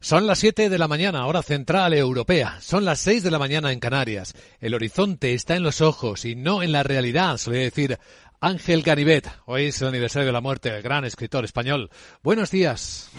[0.00, 2.58] Son las 7 de la mañana, hora central europea.
[2.60, 4.34] Son las 6 de la mañana en Canarias.
[4.60, 7.98] El horizonte está en los ojos y no en la realidad, solía decir
[8.40, 9.28] Ángel Ganivet.
[9.46, 11.90] Hoy es el aniversario de la muerte del gran escritor español.
[12.22, 13.10] Buenos días.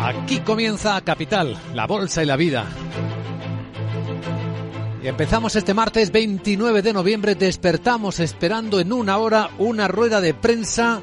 [0.00, 2.66] Aquí comienza Capital, la bolsa y la vida.
[5.04, 10.34] Y empezamos este martes 29 de noviembre, despertamos esperando en una hora una rueda de
[10.34, 11.02] prensa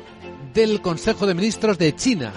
[0.60, 2.34] del Consejo de Ministros de China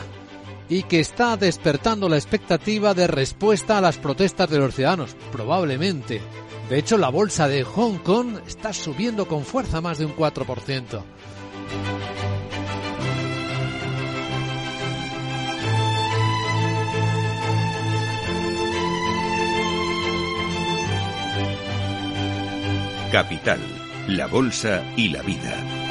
[0.68, 6.21] y que está despertando la expectativa de respuesta a las protestas de los ciudadanos, probablemente.
[6.71, 11.03] De hecho, la bolsa de Hong Kong está subiendo con fuerza más de un 4%.
[23.11, 23.61] Capital,
[24.07, 25.82] la Bolsa y la Vida.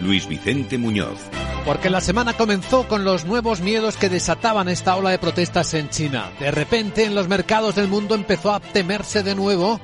[0.00, 1.18] Luis Vicente Muñoz.
[1.64, 5.90] Porque la semana comenzó con los nuevos miedos que desataban esta ola de protestas en
[5.90, 6.30] China.
[6.40, 9.80] De repente en los mercados del mundo empezó a temerse de nuevo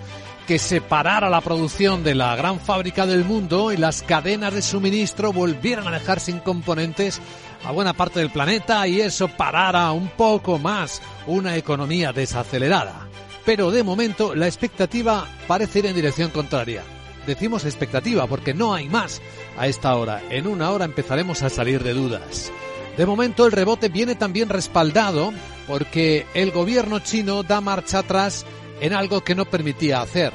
[0.47, 4.63] que se parara la producción de la gran fábrica del mundo y las cadenas de
[4.63, 7.21] suministro volvieran a dejar sin componentes
[7.65, 13.09] a buena parte del planeta y eso parara un poco más una economía desacelerada.
[13.45, 16.83] Pero de momento la expectativa parece ir en dirección contraria.
[17.27, 19.21] Decimos expectativa porque no hay más
[19.57, 20.23] a esta hora.
[20.31, 22.53] En una hora empezaremos a salir de dudas.
[22.97, 25.33] De momento el rebote viene también respaldado
[25.67, 28.47] porque el gobierno chino da marcha atrás
[28.81, 30.33] en algo que no permitía hacer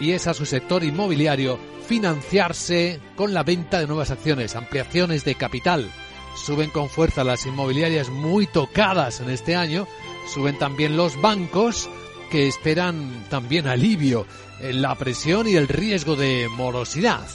[0.00, 5.34] y es a su sector inmobiliario financiarse con la venta de nuevas acciones, ampliaciones de
[5.34, 5.90] capital.
[6.36, 9.86] Suben con fuerza las inmobiliarias muy tocadas en este año,
[10.32, 11.90] suben también los bancos
[12.30, 14.26] que esperan también alivio
[14.60, 17.26] en la presión y el riesgo de morosidad.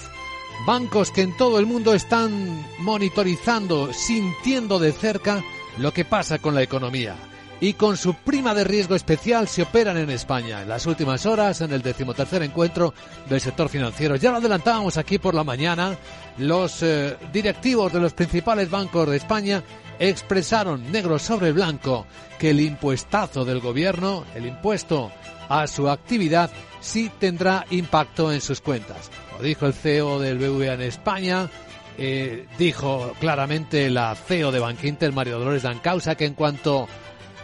[0.66, 5.44] Bancos que en todo el mundo están monitorizando, sintiendo de cerca
[5.78, 7.16] lo que pasa con la economía.
[7.62, 10.62] Y con su prima de riesgo especial se operan en España.
[10.62, 12.94] En las últimas horas, en el decimotercer encuentro
[13.30, 15.98] del sector financiero, ya lo adelantábamos aquí por la mañana,
[16.38, 19.64] los eh, directivos de los principales bancos de España
[20.00, 22.06] expresaron negro sobre blanco
[22.38, 25.12] que el impuestazo del gobierno, el impuesto
[25.48, 29.10] a su actividad, sí tendrá impacto en sus cuentas.
[29.38, 31.50] Lo dijo el CEO del BVA en España,
[31.98, 36.88] eh, dijo claramente la CEO de Bankinter, Mario Dolores Dancausa, que en cuanto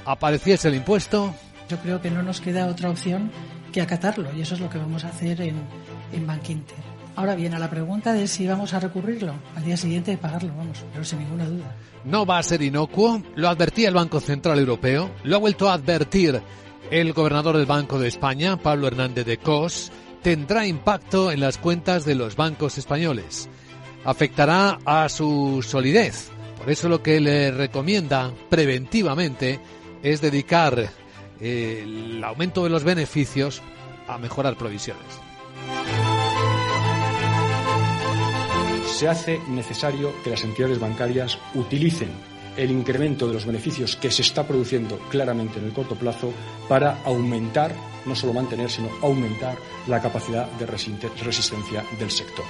[0.06, 1.34] apareciese el impuesto...
[1.70, 3.32] Yo creo que no nos queda otra opción
[3.72, 5.56] que acatarlo y eso es lo que vamos a hacer en,
[6.12, 6.78] en Bankinter.
[7.16, 10.54] Ahora bien, a la pregunta de si vamos a recurrirlo, al día siguiente de pagarlo,
[10.56, 11.76] vamos, pero sin ninguna duda.
[12.06, 15.74] No va a ser inocuo, lo advertía el Banco Central Europeo, lo ha vuelto a
[15.74, 16.42] advertir
[16.90, 19.92] el gobernador del Banco de España, Pablo Hernández de Cos,
[20.22, 23.50] tendrá impacto en las cuentas de los bancos españoles.
[24.04, 26.30] Afectará a su solidez.
[26.58, 29.60] Por eso lo que le recomienda preventivamente
[30.04, 30.90] es dedicar
[31.40, 33.62] eh, el aumento de los beneficios
[34.08, 35.04] a mejorar provisiones.
[38.86, 42.10] Se hace necesario que las entidades bancarias utilicen
[42.58, 46.32] el incremento de los beneficios que se está produciendo claramente en el corto plazo
[46.68, 47.74] para aumentar,
[48.06, 49.58] no solo mantener, sino aumentar
[49.88, 52.46] la capacidad de resistencia del sector.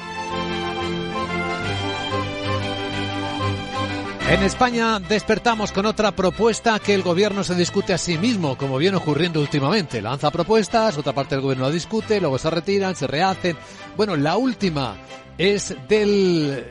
[4.32, 8.78] En España despertamos con otra propuesta que el gobierno se discute a sí mismo, como
[8.78, 10.02] viene ocurriendo últimamente.
[10.02, 13.58] Lanza propuestas, otra parte del gobierno la discute, luego se retiran, se rehacen.
[13.98, 14.96] Bueno, la última
[15.38, 16.66] es del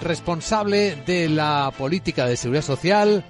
[0.00, 3.24] responsable de la política de seguridad social,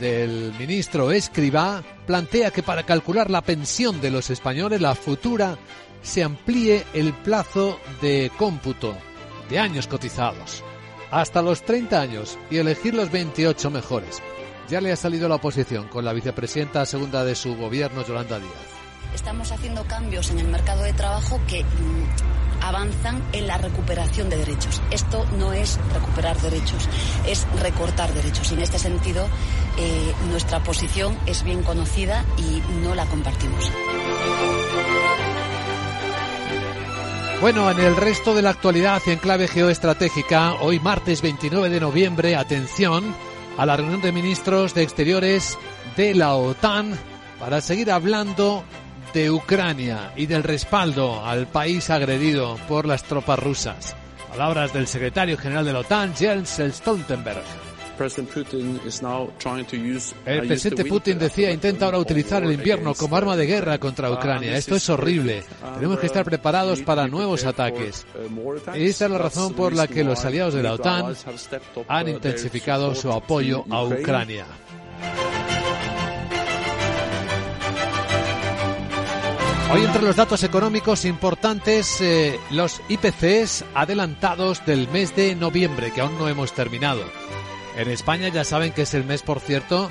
[0.00, 5.58] del ministro Escribá, plantea que para calcular la pensión de los españoles, la futura,
[6.02, 8.96] se amplíe el plazo de cómputo
[9.48, 10.64] de años cotizados
[11.10, 14.22] hasta los 30 años y elegir los 28 mejores.
[14.68, 18.52] Ya le ha salido la oposición con la vicepresidenta segunda de su gobierno, Yolanda Díaz.
[19.14, 24.36] Estamos haciendo cambios en el mercado de trabajo que mm, avanzan en la recuperación de
[24.36, 24.80] derechos.
[24.90, 26.88] Esto no es recuperar derechos,
[27.26, 28.50] es recortar derechos.
[28.50, 29.26] Y en este sentido,
[29.78, 33.70] eh, nuestra posición es bien conocida y no la compartimos.
[37.40, 42.36] Bueno, en el resto de la actualidad en clave geoestratégica, hoy martes 29 de noviembre,
[42.36, 43.14] atención
[43.56, 45.58] a la reunión de ministros de Exteriores
[45.96, 46.98] de la OTAN
[47.38, 48.62] para seguir hablando
[49.12, 53.96] de Ucrania y del respaldo al país agredido por las tropas rusas.
[54.30, 57.42] Palabras del secretario general de la OTAN, Jens Stoltenberg.
[60.24, 64.56] El presidente Putin decía intenta ahora utilizar el invierno como arma de guerra contra Ucrania.
[64.56, 65.42] Esto es horrible.
[65.74, 68.06] Tenemos que estar preparados para nuevos ataques.
[68.74, 71.14] Y esta es la razón por la que los aliados de la OTAN
[71.88, 74.46] han intensificado su apoyo a Ucrania.
[79.72, 86.00] Hoy entre los datos económicos importantes, eh, los IPCs adelantados del mes de noviembre, que
[86.00, 87.04] aún no hemos terminado.
[87.76, 89.88] En España ya saben que es el mes, por cierto,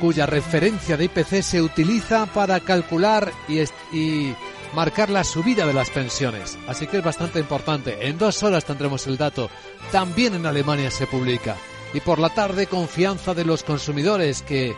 [0.00, 3.60] cuya referencia de IPC se utiliza para calcular y,
[3.94, 4.34] y
[4.74, 6.56] marcar la subida de las pensiones.
[6.66, 8.08] Así que es bastante importante.
[8.08, 9.50] En dos horas tendremos el dato.
[9.92, 11.56] También en Alemania se publica.
[11.92, 14.74] Y por la tarde, confianza de los consumidores que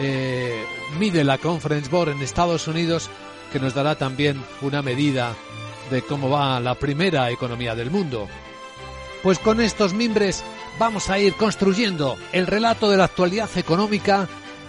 [0.00, 0.64] eh,
[0.98, 3.10] mide la Conference Board en Estados Unidos
[3.54, 5.32] que nos dará también una medida
[5.88, 8.26] de cómo va la primera economía del mundo.
[9.22, 10.42] Pues con estos mimbres
[10.76, 14.26] vamos a ir construyendo el relato de la actualidad económica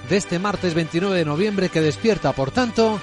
[0.08, 3.02] de este martes 29 de noviembre que despierta, por tanto,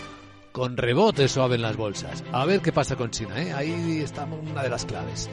[0.52, 2.23] con rebote suave en las bolsas.
[2.31, 3.52] A ver qué pasa con China, ¿eh?
[3.52, 5.29] ahí está una de las claves.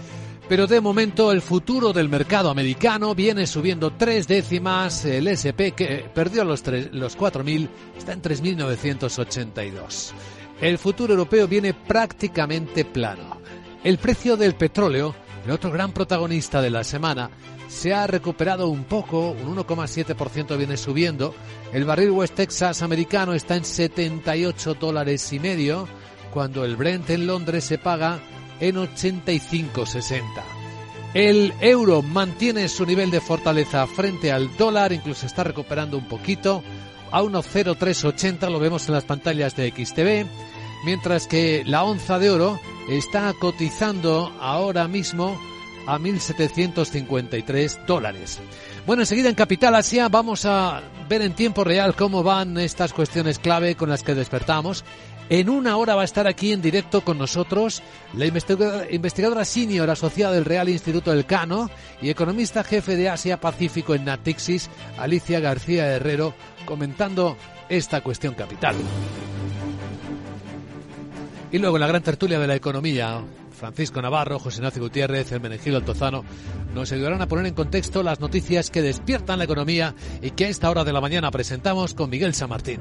[0.49, 5.05] Pero de momento el futuro del mercado americano viene subiendo tres décimas.
[5.05, 10.11] El SP que perdió los, los 4.000 está en 3.982.
[10.61, 13.37] El futuro europeo viene prácticamente plano.
[13.81, 15.15] El precio del petróleo,
[15.45, 17.29] el otro gran protagonista de la semana,
[17.69, 21.33] se ha recuperado un poco, un 1,7% viene subiendo.
[21.71, 25.87] El barril West Texas americano está en 78 dólares y medio,
[26.33, 28.19] cuando el Brent en Londres se paga
[28.59, 30.23] en 85,60.
[31.13, 36.61] El euro mantiene su nivel de fortaleza frente al dólar, incluso está recuperando un poquito
[37.11, 40.27] a 1,0380, lo vemos en las pantallas de XTV
[40.83, 42.59] mientras que la onza de oro
[42.89, 45.39] está cotizando ahora mismo
[45.87, 48.39] a 1.753 dólares.
[48.85, 53.39] Bueno, enseguida en Capital Asia vamos a ver en tiempo real cómo van estas cuestiones
[53.39, 54.83] clave con las que despertamos.
[55.29, 57.83] En una hora va a estar aquí en directo con nosotros
[58.13, 61.69] la investigadora, investigadora senior asociada del Real Instituto del Cano
[62.01, 66.33] y economista jefe de Asia Pacífico en Natixis, Alicia García Herrero,
[66.65, 67.37] comentando
[67.69, 68.75] esta cuestión capital.
[71.51, 75.41] Y luego en la gran tertulia de la economía, Francisco Navarro, José Ignacio Gutiérrez, el
[75.41, 76.23] Menegil Altozano,
[76.75, 80.49] nos ayudarán a poner en contexto las noticias que despiertan la economía y que a
[80.49, 82.79] esta hora de la mañana presentamos con Miguel San Martín.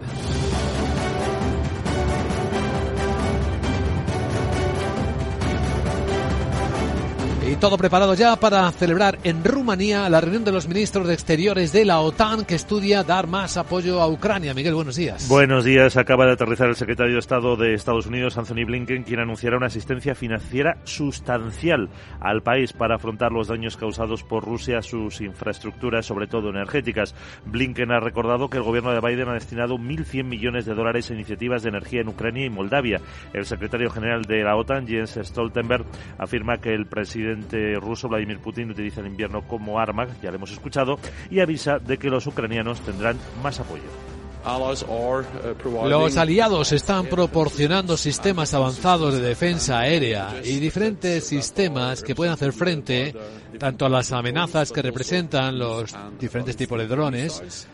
[7.60, 11.84] Todo preparado ya para celebrar en Rumanía la reunión de los ministros de Exteriores de
[11.84, 14.54] la OTAN que estudia dar más apoyo a Ucrania.
[14.54, 15.28] Miguel, buenos días.
[15.28, 15.96] Buenos días.
[15.96, 19.66] Acaba de aterrizar el secretario de Estado de Estados Unidos, Anthony Blinken, quien anunciará una
[19.66, 21.88] asistencia financiera sustancial
[22.20, 27.14] al país para afrontar los daños causados por Rusia a sus infraestructuras, sobre todo energéticas.
[27.46, 31.14] Blinken ha recordado que el gobierno de Biden ha destinado 1.100 millones de dólares a
[31.14, 33.00] iniciativas de energía en Ucrania y Moldavia.
[33.32, 35.84] El secretario general de la OTAN, Jens Stoltenberg,
[36.18, 37.47] afirma que el presidente
[37.80, 40.98] ruso Vladimir Putin utiliza el invierno como arma, ya lo hemos escuchado,
[41.30, 44.17] y avisa de que los ucranianos tendrán más apoyo.
[44.48, 52.32] Uh, los aliados están proporcionando sistemas avanzados de defensa aérea y diferentes sistemas que pueden
[52.32, 53.14] hacer frente
[53.58, 57.68] tanto a las amenazas que representan los diferentes tipos de drones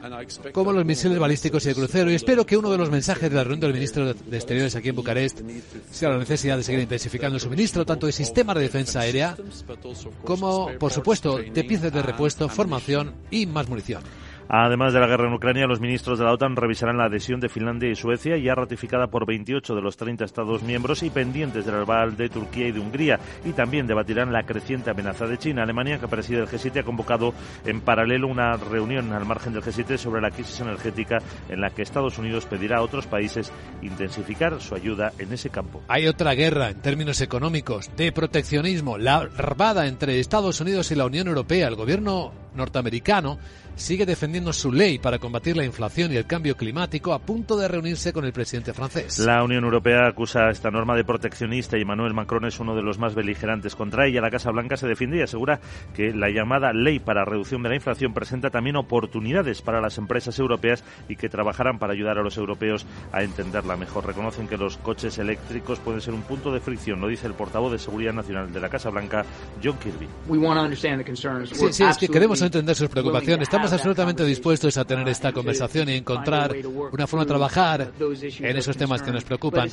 [0.53, 2.11] como los misiles balísticos y de crucero.
[2.11, 4.89] Y espero que uno de los mensajes de la reunión del ministro de Exteriores aquí
[4.89, 5.43] en Bucarest
[5.93, 9.37] sea la necesidad de seguir intensificando el suministro tanto de sistemas de defensa aérea
[10.25, 14.03] como, por supuesto, de piezas de repuesto, formación y más munición.
[14.49, 17.49] Además de la guerra en Ucrania, los ministros de la OTAN revisarán la adhesión de
[17.49, 21.77] Finlandia y Suecia, ya ratificada por 28 de los 30 Estados miembros y pendientes del
[21.77, 23.19] aval de Turquía y de Hungría.
[23.45, 25.63] Y también debatirán la creciente amenaza de China.
[25.63, 27.33] Alemania, que preside el G7, ha convocado
[27.65, 31.83] en paralelo una reunión al margen del G7 sobre la crisis energética en la que
[31.83, 35.83] Estados Unidos pedirá a otros países intensificar su ayuda en ese campo.
[35.89, 41.07] Hay otra guerra en términos económicos de proteccionismo, la armada entre Estados Unidos y la
[41.07, 41.69] Unión Europea.
[41.69, 43.39] El gobierno norteamericano
[43.77, 47.69] sigue defendiendo su ley para combatir la inflación y el cambio climático a punto de
[47.69, 49.19] reunirse con el presidente francés.
[49.19, 52.99] La Unión Europea acusa esta norma de proteccionista y Emmanuel Macron es uno de los
[52.99, 54.21] más beligerantes contra ella.
[54.21, 55.61] La Casa Blanca se defiende y asegura
[55.95, 60.39] que la llamada ley para reducción de la inflación presenta también oportunidades para las empresas
[60.39, 64.07] europeas y que trabajarán para ayudar a los europeos a entenderla mejor.
[64.07, 67.73] Reconocen que los coches eléctricos pueden ser un punto de fricción, lo dice el portavoz
[67.73, 69.25] de Seguridad Nacional de la Casa Blanca,
[69.63, 70.09] John Kirby.
[71.49, 73.49] Sí, sí, es que queremos entender sus preocupaciones.
[73.49, 76.55] Estamos absolutamente dispuestos a tener esta conversación y encontrar
[76.93, 79.69] una forma de trabajar en esos temas que nos preocupan.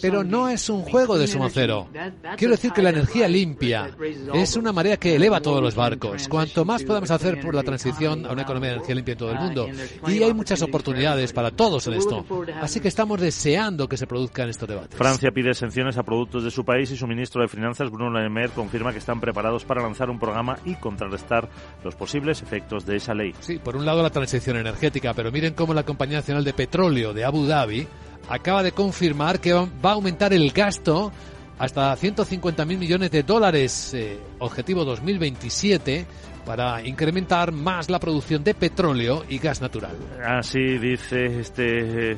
[0.00, 1.88] Pero no es un juego de suma cero.
[2.36, 3.90] Quiero decir que la energía limpia
[4.34, 6.28] es una marea que eleva todos los barcos.
[6.28, 9.32] Cuanto más podamos hacer por la transición a una economía de energía limpia en todo
[9.32, 9.68] el mundo.
[10.08, 12.24] Y hay muchas oportunidades para todos en esto.
[12.60, 14.96] Así que estamos deseando que se produzcan estos debates.
[14.96, 18.28] Francia pide exenciones a productos de su país y su ministro de Finanzas, Bruno Le
[18.28, 21.48] Maire, confirma que están preparados para lanzar un programa y contrarrestar
[21.82, 23.23] los posibles efectos de esa ley.
[23.40, 27.12] Sí, por un lado la transición energética, pero miren cómo la Compañía Nacional de Petróleo
[27.12, 27.86] de Abu Dhabi
[28.28, 31.12] acaba de confirmar que va a aumentar el gasto
[31.58, 36.06] hasta 150.000 millones de dólares, eh, objetivo 2027,
[36.44, 39.96] para incrementar más la producción de petróleo y gas natural.
[40.24, 42.16] Así dice este eh,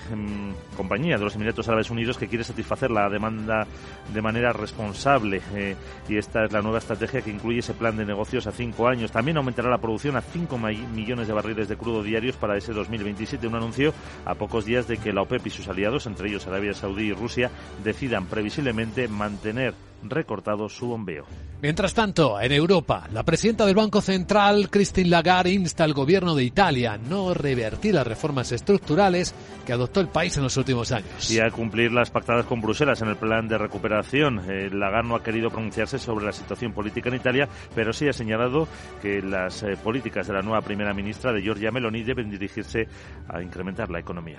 [0.76, 3.66] compañía de los Emiratos Árabes Unidos que quiere satisfacer la demanda
[4.12, 5.76] de manera responsable eh,
[6.08, 9.12] y esta es la nueva estrategia que incluye ese plan de negocios a cinco años.
[9.12, 13.46] También aumentará la producción a 5 millones de barriles de crudo diarios para ese 2027,
[13.46, 13.92] un anuncio
[14.24, 17.12] a pocos días de que la OPEP y sus aliados, entre ellos Arabia Saudí y
[17.12, 17.50] Rusia,
[17.82, 19.74] decidan previsiblemente mantener
[20.10, 21.24] recortado su bombeo.
[21.62, 26.44] Mientras tanto, en Europa, la presidenta del Banco Central, Christine Lagarde, insta al gobierno de
[26.44, 29.34] Italia a no revertir las reformas estructurales
[29.64, 31.30] que adoptó el país en los últimos años.
[31.30, 34.42] Y a cumplir las pactadas con Bruselas en el plan de recuperación.
[34.48, 38.12] Eh, Lagarde no ha querido pronunciarse sobre la situación política en Italia, pero sí ha
[38.12, 38.68] señalado
[39.00, 42.86] que las eh, políticas de la nueva primera ministra de Giorgia Meloni deben dirigirse
[43.28, 44.38] a incrementar la economía.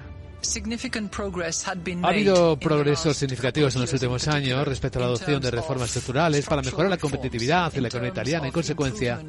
[2.03, 6.45] Ha habido progresos significativos en los últimos años respecto a la adopción de reformas estructurales
[6.45, 8.45] para mejorar la competitividad de la economía italiana.
[8.47, 9.19] En consecuencia,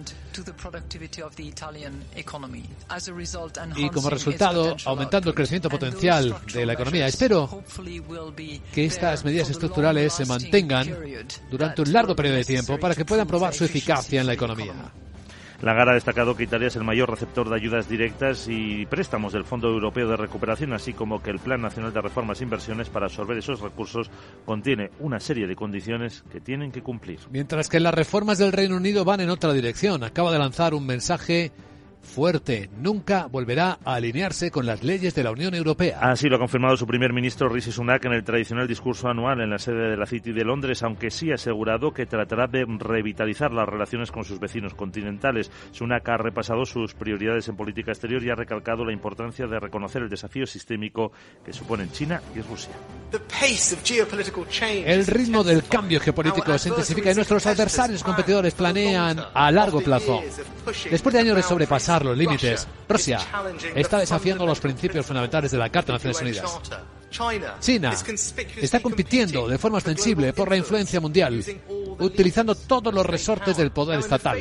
[3.76, 7.06] y como resultado, aumentando el crecimiento potencial de la economía.
[7.06, 7.64] Espero
[8.72, 10.88] que estas medidas estructurales se mantengan
[11.50, 14.74] durante un largo periodo de tiempo para que puedan probar su eficacia en la economía.
[15.60, 19.44] Lagarde ha destacado que Italia es el mayor receptor de ayudas directas y préstamos del
[19.44, 23.06] Fondo Europeo de Recuperación, así como que el Plan Nacional de Reformas e Inversiones para
[23.06, 24.08] absorber esos recursos
[24.44, 27.18] contiene una serie de condiciones que tienen que cumplir.
[27.30, 30.04] Mientras que las reformas del Reino Unido van en otra dirección.
[30.04, 31.50] Acaba de lanzar un mensaje
[32.08, 32.68] fuerte.
[32.78, 36.00] Nunca volverá a alinearse con las leyes de la Unión Europea.
[36.00, 39.50] Así lo ha confirmado su primer ministro Rishi Sunak en el tradicional discurso anual en
[39.50, 43.52] la sede de la City de Londres, aunque sí ha asegurado que tratará de revitalizar
[43.52, 45.50] las relaciones con sus vecinos continentales.
[45.70, 50.02] Sunak ha repasado sus prioridades en política exterior y ha recalcado la importancia de reconocer
[50.02, 51.12] el desafío sistémico
[51.44, 52.72] que suponen China y Rusia.
[54.84, 60.22] El ritmo del cambio geopolítico se intensifica y nuestros adversarios competidores planean a largo plazo.
[60.90, 63.20] Después de años de sobrepasar los límites, Rusia
[63.74, 66.60] está desafiando los principios fundamentales de la Carta de Naciones Unidas.
[67.60, 67.94] China
[68.60, 71.42] está compitiendo de forma sensible por la influencia mundial,
[71.98, 74.38] utilizando todos los resortes del poder estatal.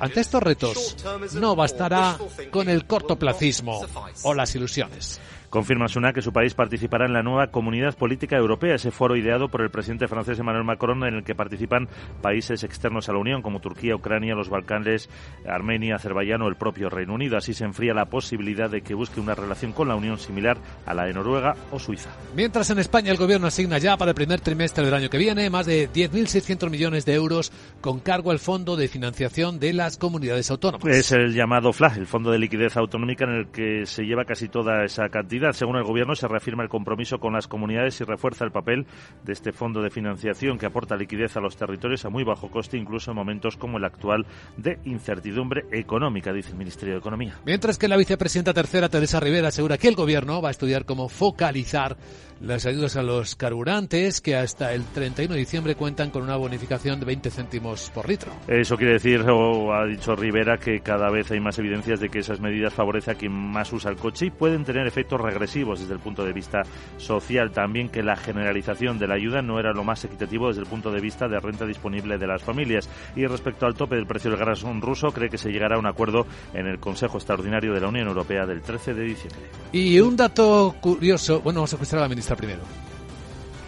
[0.00, 0.96] Ante estos retos,
[1.34, 2.18] no bastará
[2.50, 3.86] con el cortoplacismo
[4.22, 5.20] o las ilusiones.
[5.54, 9.46] Confirma Sunak que su país participará en la nueva Comunidad Política Europea, ese foro ideado
[9.48, 11.86] por el presidente francés Emmanuel Macron, en el que participan
[12.20, 15.08] países externos a la Unión, como Turquía, Ucrania, los Balcanes,
[15.48, 17.36] Armenia, Azerbaiyán o el propio Reino Unido.
[17.36, 20.56] Así se enfría la posibilidad de que busque una relación con la Unión similar
[20.86, 22.10] a la de Noruega o Suiza.
[22.34, 25.48] Mientras en España el gobierno asigna ya para el primer trimestre del año que viene
[25.50, 30.50] más de 10.600 millones de euros con cargo al Fondo de Financiación de las Comunidades
[30.50, 30.84] Autónomas.
[30.88, 34.48] Es el llamado FLA, el Fondo de Liquidez Autonómica, en el que se lleva casi
[34.48, 35.43] toda esa cantidad.
[35.52, 38.86] Según el Gobierno, se reafirma el compromiso con las comunidades y refuerza el papel
[39.24, 42.76] de este fondo de financiación que aporta liquidez a los territorios a muy bajo coste,
[42.76, 47.38] incluso en momentos como el actual de incertidumbre económica, dice el Ministerio de Economía.
[47.44, 51.08] Mientras que la vicepresidenta tercera, Teresa Rivera, asegura que el Gobierno va a estudiar cómo
[51.08, 51.96] focalizar
[52.40, 57.00] las ayudas a los carburantes que hasta el 31 de diciembre cuentan con una bonificación
[57.00, 58.32] de 20 céntimos por litro.
[58.48, 62.18] Eso quiere decir, o ha dicho Rivera, que cada vez hay más evidencias de que
[62.18, 65.94] esas medidas favorecen a quien más usa el coche y pueden tener efectos regresivos desde
[65.94, 66.62] el punto de vista
[66.96, 67.50] social.
[67.50, 70.90] También que la generalización de la ayuda no era lo más equitativo desde el punto
[70.90, 72.88] de vista de renta disponible de las familias.
[73.16, 75.86] Y respecto al tope del precio del gas ruso, cree que se llegará a un
[75.86, 79.40] acuerdo en el Consejo Extraordinario de la Unión Europea del 13 de diciembre.
[79.72, 82.62] Y un dato curioso, bueno, vamos a escuchar a la ministra primero.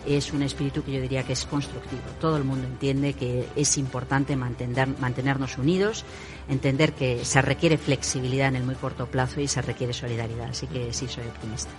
[0.06, 2.02] Es un espíritu que yo diría que es constructivo.
[2.20, 6.04] Todo el mundo entiende que es importante mantener, mantenernos unidos,
[6.48, 10.50] entender que se requiere flexibilidad en el muy corto plazo y se requiere solidaridad.
[10.50, 11.70] Así que sí, soy optimista.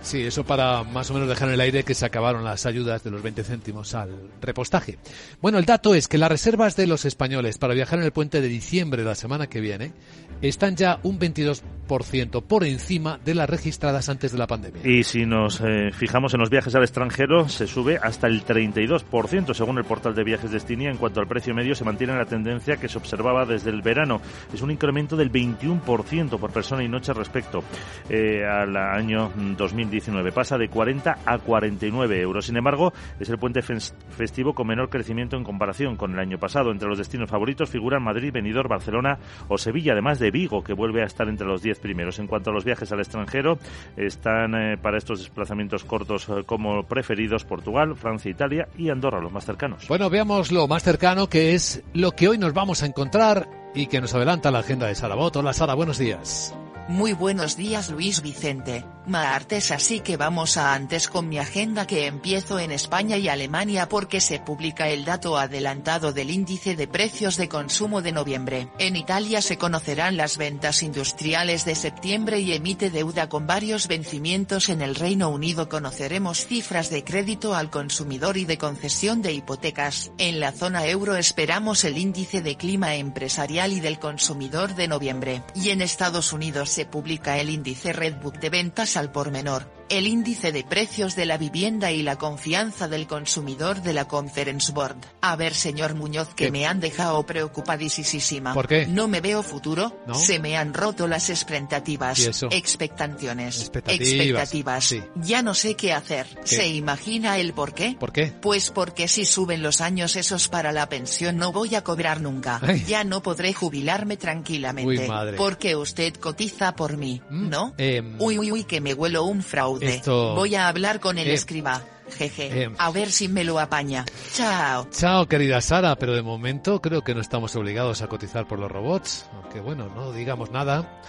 [0.00, 3.02] Sí, eso para más o menos dejar en el aire que se acabaron las ayudas
[3.02, 4.98] de los 20 céntimos al repostaje.
[5.42, 8.40] Bueno, el dato es que las reservas de los españoles para viajar en el puente
[8.40, 9.92] de diciembre de la semana que viene
[10.40, 14.82] están ya un 22 10% por encima de las registradas antes de la pandemia.
[14.84, 19.54] Y si nos eh, fijamos en los viajes al extranjero, se sube hasta el 32%,
[19.54, 20.90] según el portal de viajes Destinia.
[20.90, 24.20] En cuanto al precio medio, se mantiene la tendencia que se observaba desde el verano.
[24.52, 27.64] Es un incremento del 21% por persona y noche respecto
[28.08, 30.32] eh, al año 2019.
[30.32, 32.46] Pasa de 40 a 49 euros.
[32.46, 36.70] Sin embargo, es el puente festivo con menor crecimiento en comparación con el año pasado.
[36.70, 39.18] Entre los destinos favoritos figuran Madrid, Benidorm, Barcelona
[39.48, 42.18] o Sevilla, además de Vigo, que vuelve a estar entre los 10 primeros.
[42.18, 43.58] En cuanto a los viajes al extranjero,
[43.96, 49.32] están eh, para estos desplazamientos cortos eh, como preferidos Portugal, Francia, Italia y Andorra, los
[49.32, 49.88] más cercanos.
[49.88, 53.86] Bueno, veamos lo más cercano que es lo que hoy nos vamos a encontrar y
[53.86, 55.40] que nos adelanta la agenda de Sara Boto.
[55.40, 56.54] Hola Sara, buenos días.
[56.88, 62.06] Muy buenos días Luis Vicente, martes así que vamos a antes con mi agenda que
[62.06, 67.36] empiezo en España y Alemania porque se publica el dato adelantado del índice de precios
[67.36, 68.68] de consumo de noviembre.
[68.78, 74.68] En Italia se conocerán las ventas industriales de septiembre y emite deuda con varios vencimientos
[74.68, 80.10] en el Reino Unido conoceremos cifras de crédito al consumidor y de concesión de hipotecas.
[80.18, 85.42] En la zona euro esperamos el índice de clima empresarial y del consumidor de noviembre.
[85.54, 90.06] Y en Estados Unidos se publica el índice Redbook de ventas al por menor, el
[90.06, 94.96] índice de precios de la vivienda y la confianza del consumidor de la Conference Board.
[95.20, 98.54] A ver, señor Muñoz, que me han dejado preocupadísima.
[98.54, 98.86] ¿Por qué?
[98.86, 99.98] No me veo futuro.
[100.06, 100.14] ¿No?
[100.14, 102.18] Se me han roto las expectativas.
[102.50, 103.60] Expectaciones.
[103.60, 104.84] Expectativas, Expectativas.
[104.84, 105.02] sí.
[105.16, 106.26] Ya no sé qué hacer.
[106.48, 106.56] ¿Qué?
[106.56, 107.96] ¿Se imagina el por qué?
[107.98, 108.26] ¿Por qué?
[108.40, 112.60] Pues porque si suben los años esos para la pensión no voy a cobrar nunca.
[112.62, 112.84] Ay.
[112.86, 115.02] Ya no podré jubilarme tranquilamente.
[115.02, 115.36] Uy, madre.
[115.36, 117.74] Porque usted cotiza por mí, Mm, ¿no?
[117.78, 119.77] em, uy, uy, uy, que me huelo un fraude.
[119.82, 121.82] Esto- Voy a hablar con el Em, escriba.
[122.16, 122.62] Jeje.
[122.62, 122.74] em.
[122.78, 124.04] a ver si me lo apaña.
[124.34, 124.88] Chao.
[124.90, 128.70] Chao, querida Sara, pero de momento creo que no estamos obligados a cotizar por los
[128.70, 131.00] robots, aunque bueno, no digamos nada,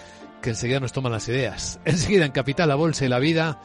[0.42, 1.80] que enseguida nos toman las ideas.
[1.86, 3.60] Enseguida en Capital, la Bolsa y la Vida,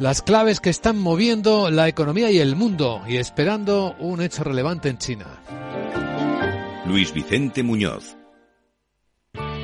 [0.00, 4.88] las claves que están moviendo la economía y el mundo y esperando un hecho relevante
[4.88, 5.26] en China.
[6.86, 8.16] Luis Vicente Muñoz.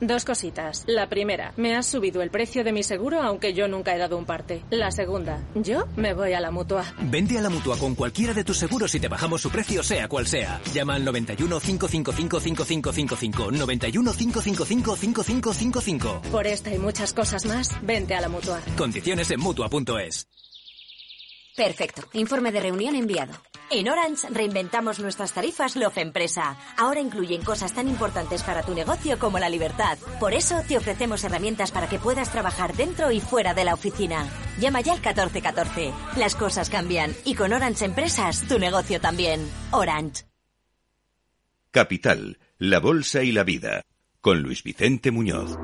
[0.00, 0.82] Dos cositas.
[0.88, 4.18] La primera, me has subido el precio de mi seguro aunque yo nunca he dado
[4.18, 4.64] un parte.
[4.70, 6.84] La segunda, yo me voy a la mutua.
[6.98, 10.08] Vente a la mutua con cualquiera de tus seguros y te bajamos su precio, sea
[10.08, 10.60] cual sea.
[10.72, 13.50] Llama al 91 555 5555.
[13.52, 16.22] 91 555 5555.
[16.32, 18.60] Por esta y muchas cosas más, vente a la mutua.
[18.76, 20.26] Condiciones en mutua.es.
[21.56, 22.02] Perfecto.
[22.14, 23.32] Informe de reunión enviado.
[23.70, 26.56] En Orange reinventamos nuestras tarifas Love Empresa.
[26.76, 29.98] Ahora incluyen cosas tan importantes para tu negocio como la libertad.
[30.20, 34.28] Por eso te ofrecemos herramientas para que puedas trabajar dentro y fuera de la oficina.
[34.58, 35.92] Llama ya al 1414.
[36.16, 39.48] Las cosas cambian y con Orange Empresas tu negocio también.
[39.70, 40.24] Orange.
[41.70, 43.82] Capital, la Bolsa y la Vida.
[44.20, 45.58] Con Luis Vicente Muñoz.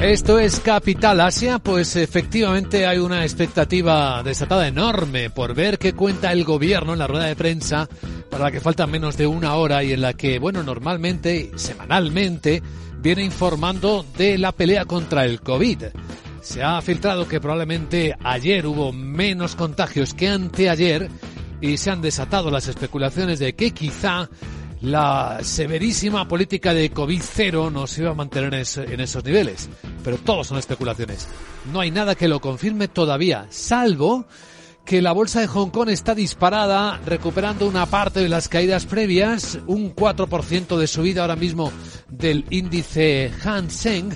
[0.00, 6.32] Esto es Capital Asia, pues efectivamente hay una expectativa desatada enorme por ver qué cuenta
[6.32, 7.88] el gobierno en la rueda de prensa
[8.30, 12.62] para la que falta menos de una hora y en la que, bueno, normalmente, semanalmente,
[12.98, 15.84] viene informando de la pelea contra el COVID.
[16.42, 21.08] Se ha filtrado que probablemente ayer hubo menos contagios que anteayer
[21.60, 24.28] y se han desatado las especulaciones de que quizá
[24.82, 29.68] la severísima política de COVID cero nos iba a mantener en, es- en esos niveles.
[30.04, 31.28] Pero todo son especulaciones.
[31.72, 34.26] No hay nada que lo confirme todavía, salvo
[34.84, 39.58] que la bolsa de Hong Kong está disparada, recuperando una parte de las caídas previas,
[39.66, 41.72] un 4% de subida ahora mismo
[42.08, 44.10] del índice Hang Seng,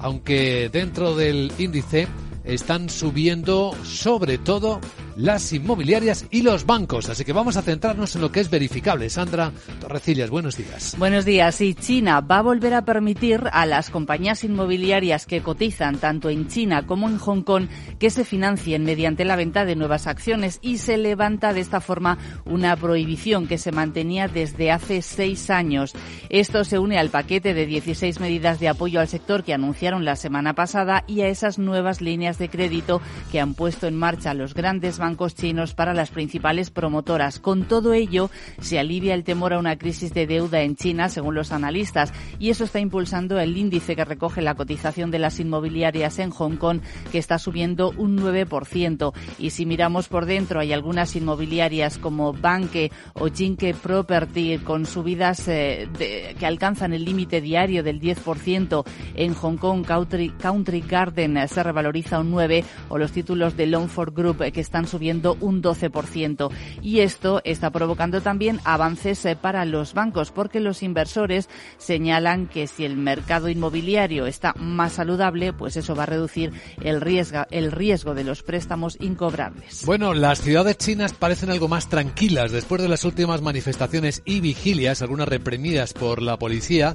[0.00, 2.08] aunque dentro del índice
[2.44, 4.80] están subiendo sobre todo
[5.16, 7.08] las inmobiliarias y los bancos.
[7.08, 9.08] Así que vamos a centrarnos en lo que es verificable.
[9.08, 9.50] Sandra
[9.80, 10.94] Torrecillas, buenos días.
[10.98, 11.60] Buenos días.
[11.60, 16.48] Y China va a volver a permitir a las compañías inmobiliarias que cotizan tanto en
[16.48, 20.78] China como en Hong Kong que se financien mediante la venta de nuevas acciones y
[20.78, 25.94] se levanta de esta forma una prohibición que se mantenía desde hace seis años.
[26.28, 30.16] Esto se une al paquete de 16 medidas de apoyo al sector que anunciaron la
[30.16, 33.00] semana pasada y a esas nuevas líneas de crédito
[33.32, 37.38] que han puesto en marcha los grandes bancos bancos chinos para las principales promotoras.
[37.38, 38.28] Con todo ello,
[38.60, 42.50] se alivia el temor a una crisis de deuda en China, según los analistas, y
[42.50, 46.80] eso está impulsando el índice que recoge la cotización de las inmobiliarias en Hong Kong,
[47.12, 49.12] que está subiendo un 9%.
[49.38, 55.46] Y si miramos por dentro, hay algunas inmobiliarias como Banque o Jinke Property con subidas
[55.46, 55.88] eh,
[56.36, 58.84] que alcanzan el límite diario del 10%.
[59.14, 64.12] En Hong Kong, Country, Country Garden se revaloriza un 9% o los títulos de Longford
[64.12, 64.95] Group que están subiendo
[65.40, 66.50] un 12%.
[66.82, 72.66] Y esto está provocando también avances eh, para los bancos porque los inversores señalan que
[72.66, 77.72] si el mercado inmobiliario está más saludable, pues eso va a reducir el riesgo, el
[77.72, 79.84] riesgo de los préstamos incobrables.
[79.84, 85.02] Bueno, las ciudades chinas parecen algo más tranquilas después de las últimas manifestaciones y vigilias,
[85.02, 86.94] algunas reprimidas por la policía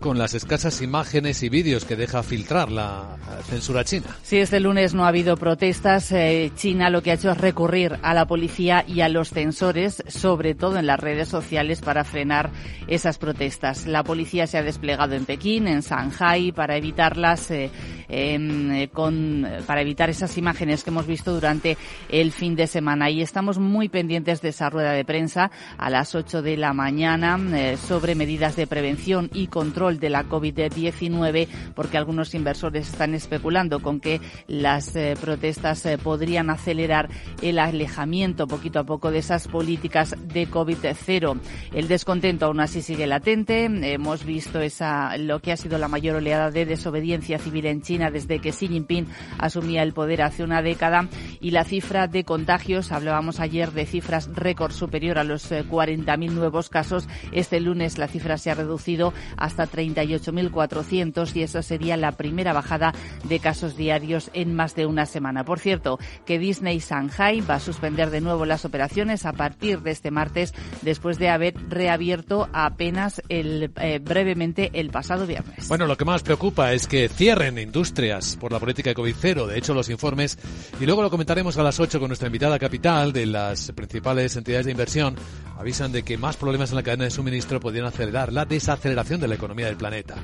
[0.00, 4.06] con las escasas imágenes y vídeos que deja filtrar la censura china.
[4.22, 6.10] Sí, este lunes no ha habido protestas.
[6.12, 10.02] Eh, china lo que ha hecho es recurrir a la policía y a los censores,
[10.08, 12.50] sobre todo en las redes sociales, para frenar
[12.88, 13.86] esas protestas.
[13.86, 17.70] La policía se ha desplegado en Pekín, en Shanghai, para evitarlas, eh,
[18.08, 21.76] eh, con, para evitar esas imágenes que hemos visto durante
[22.08, 23.10] el fin de semana.
[23.10, 27.38] Y estamos muy pendientes de esa rueda de prensa a las 8 de la mañana
[27.76, 34.00] sobre medidas de prevención y control de la COVID-19 porque algunos inversores están especulando con
[34.00, 37.08] que las eh, protestas eh, podrían acelerar
[37.42, 41.38] el alejamiento poquito a poco de esas políticas de COVID-0.
[41.74, 43.64] El descontento aún así sigue latente.
[43.64, 48.10] Hemos visto esa, lo que ha sido la mayor oleada de desobediencia civil en China
[48.10, 49.06] desde que Xi Jinping
[49.38, 51.08] asumía el poder hace una década
[51.40, 56.28] y la cifra de contagios, hablábamos ayer de cifras récord superior a los 40.000 eh,
[56.30, 57.08] nuevos casos.
[57.32, 62.94] Este lunes la cifra se ha reducido hasta 38.400 y esa sería la primera bajada
[63.24, 65.44] de casos diarios en más de una semana.
[65.44, 69.90] Por cierto, que Disney Shanghai va a suspender de nuevo las operaciones a partir de
[69.90, 75.68] este martes después de haber reabierto apenas el, eh, brevemente el pasado viernes.
[75.68, 79.46] Bueno, lo que más preocupa es que cierren industrias por la política de COVID cero.
[79.46, 80.38] De hecho, los informes,
[80.80, 84.66] y luego lo comentaremos a las 8 con nuestra invitada capital de las principales entidades
[84.66, 85.16] de inversión,
[85.58, 89.28] avisan de que más problemas en la cadena de suministro podrían acelerar la desaceleración de
[89.28, 90.16] la economía del planeta.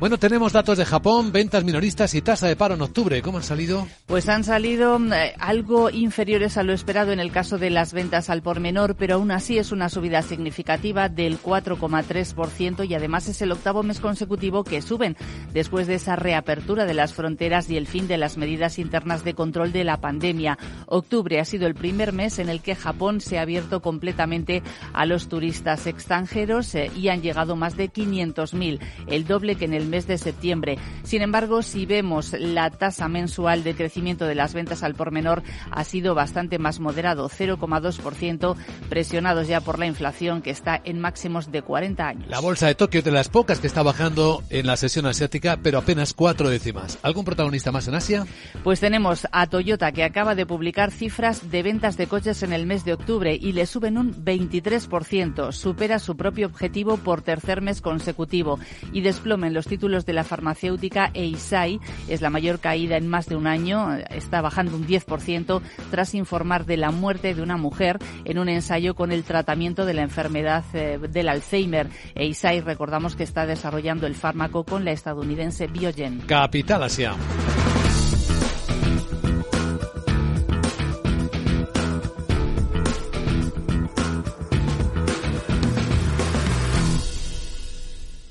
[0.00, 3.22] Bueno, tenemos datos de Japón, ventas minoristas y tasa de paro en octubre.
[3.22, 3.86] ¿Cómo han salido?
[4.06, 8.28] Pues han salido eh, algo inferiores a lo esperado en el caso de las ventas
[8.28, 13.40] al por menor, pero aún así es una subida significativa del 4,3% y además es
[13.42, 15.16] el octavo mes consecutivo que suben
[15.52, 19.34] después de esa reapertura de las fronteras y el fin de las medidas internas de
[19.34, 20.58] control de la pandemia.
[20.86, 24.62] Octubre ha sido el primer mes en el que Japón se ha abierto completamente
[24.92, 29.74] a los turistas extranjeros eh, y han llegado más de 500.000, el doble que en
[29.74, 30.78] el mes de septiembre.
[31.02, 35.42] Sin embargo, si vemos la tasa mensual de crecimiento de las ventas al por menor,
[35.70, 38.56] ha sido bastante más moderado, 0,2%,
[38.88, 42.28] presionados ya por la inflación que está en máximos de 40 años.
[42.28, 45.78] La bolsa de Tokio de las pocas que está bajando en la sesión asiática, pero
[45.78, 46.98] apenas cuatro décimas.
[47.02, 48.26] ¿Algún protagonista más en Asia?
[48.62, 52.66] Pues tenemos a Toyota que acaba de publicar cifras de ventas de coches en el
[52.66, 57.60] mes de octubre y le suben un 23 3%, supera su propio objetivo por tercer
[57.60, 58.58] mes consecutivo
[58.92, 61.80] y desploma en los títulos de la farmacéutica Eisai.
[62.08, 65.60] Es la mayor caída en más de un año, está bajando un 10%
[65.90, 69.94] tras informar de la muerte de una mujer en un ensayo con el tratamiento de
[69.94, 71.88] la enfermedad eh, del Alzheimer.
[72.14, 76.20] Eisai, recordamos que está desarrollando el fármaco con la estadounidense Biogen.
[76.26, 77.14] Capital Asia.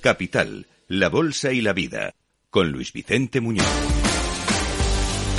[0.03, 2.13] Capital, la Bolsa y la Vida,
[2.49, 3.65] con Luis Vicente Muñoz.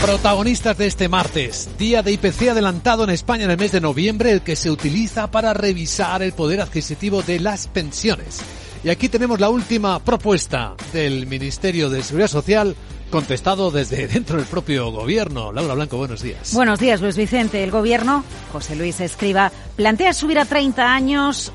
[0.00, 4.32] Protagonistas de este martes, día de IPC adelantado en España en el mes de noviembre,
[4.32, 8.40] el que se utiliza para revisar el poder adquisitivo de las pensiones.
[8.82, 12.74] Y aquí tenemos la última propuesta del Ministerio de Seguridad Social
[13.10, 15.52] contestado desde dentro del propio gobierno.
[15.52, 16.54] Laura Blanco, buenos días.
[16.54, 17.62] Buenos días, Luis Vicente.
[17.62, 21.52] El gobierno, José Luis Escriba, plantea subir a 30 años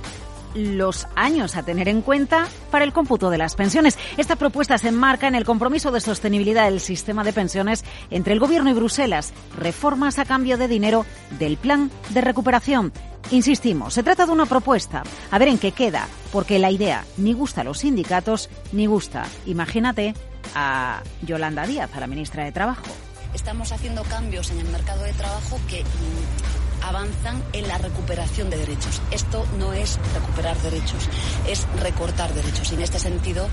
[0.53, 3.97] los años a tener en cuenta para el cómputo de las pensiones.
[4.17, 8.39] Esta propuesta se enmarca en el compromiso de sostenibilidad del sistema de pensiones entre el
[8.39, 11.05] Gobierno y Bruselas, reformas a cambio de dinero
[11.37, 12.91] del plan de recuperación.
[13.31, 15.03] Insistimos, se trata de una propuesta.
[15.29, 19.25] A ver en qué queda, porque la idea ni gusta a los sindicatos ni gusta,
[19.45, 20.13] imagínate,
[20.55, 22.89] a Yolanda Díaz, a la ministra de Trabajo.
[23.33, 25.83] Estamos haciendo cambios en el mercado de trabajo que
[26.81, 29.01] avanzan en la recuperación de derechos.
[29.11, 31.07] Esto no es recuperar derechos,
[31.47, 32.71] es recortar derechos.
[32.71, 33.47] Y en este sentido,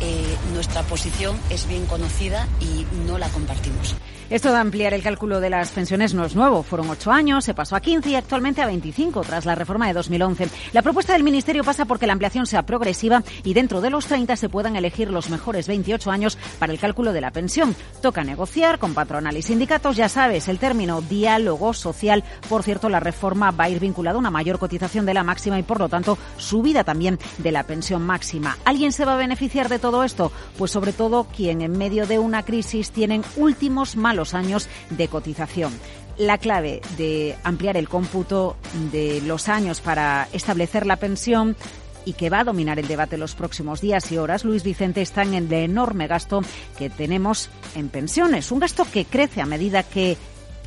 [0.00, 3.94] eh, nuestra posición es bien conocida y no la compartimos.
[4.32, 6.62] Esto de ampliar el cálculo de las pensiones no es nuevo.
[6.62, 9.92] Fueron ocho años, se pasó a 15 y actualmente a 25 tras la reforma de
[9.92, 10.48] 2011.
[10.72, 14.34] La propuesta del Ministerio pasa porque la ampliación sea progresiva y dentro de los 30
[14.36, 17.76] se puedan elegir los mejores 28 años para el cálculo de la pensión.
[18.00, 22.24] Toca negociar con patronal y sindicatos, ya sabes, el término diálogo social.
[22.48, 25.58] Por cierto, la reforma va a ir vinculada a una mayor cotización de la máxima
[25.58, 28.56] y por lo tanto subida también de la pensión máxima.
[28.64, 30.32] ¿Alguien se va a beneficiar de todo esto?
[30.56, 35.72] Pues sobre todo quien en medio de una crisis tienen últimos malos años de cotización.
[36.18, 38.56] La clave de ampliar el cómputo
[38.92, 41.56] de los años para establecer la pensión
[42.04, 45.22] y que va a dominar el debate los próximos días y horas, Luis Vicente, está
[45.22, 46.42] en el enorme gasto
[46.76, 48.50] que tenemos en pensiones.
[48.50, 50.16] Un gasto que crece a medida que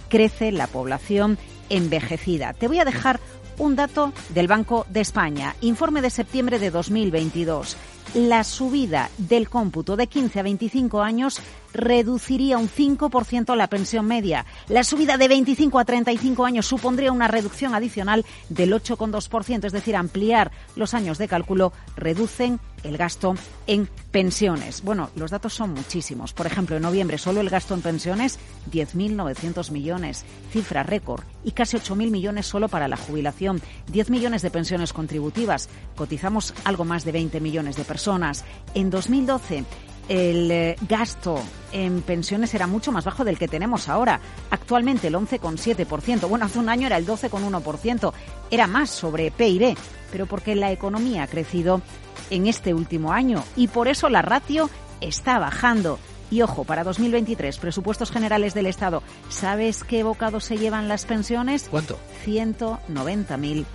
[0.10, 1.38] crece la población
[1.70, 2.54] envejecida.
[2.54, 3.20] Te voy a dejar
[3.58, 7.78] un dato del Banco de España, informe de septiembre de 2022.
[8.14, 11.40] La subida del cómputo de 15 a 25 años
[11.76, 14.46] reduciría un 5% la pensión media.
[14.68, 19.96] La subida de 25 a 35 años supondría una reducción adicional del 8,2%, es decir,
[19.96, 23.36] ampliar los años de cálculo reducen el gasto
[23.68, 24.84] en pensiones.
[24.84, 26.34] Bueno, los datos son muchísimos.
[26.34, 28.40] Por ejemplo, en noviembre solo el gasto en pensiones
[28.72, 33.62] 10.900 millones, cifra récord, y casi 8.000 millones solo para la jubilación,
[33.92, 35.70] 10 millones de pensiones contributivas.
[35.96, 38.46] Cotizamos algo más de 20 millones de personas.
[38.74, 39.64] En 2012
[40.08, 41.42] el eh, gasto
[41.72, 44.20] en pensiones era mucho más bajo del que tenemos ahora.
[44.50, 46.28] Actualmente el 11,7%.
[46.28, 48.14] Bueno, hace un año era el 12,1%.
[48.52, 49.76] Era más sobre PIB,
[50.12, 51.82] pero porque la economía ha crecido
[52.30, 54.70] en este último año y por eso la ratio
[55.02, 56.00] está bajando.
[56.32, 61.68] Y ojo, para 2023, presupuestos generales del Estado, ¿sabes qué bocado se llevan las pensiones?
[61.70, 62.00] ¿Cuánto?
[62.26, 63.66] 190.000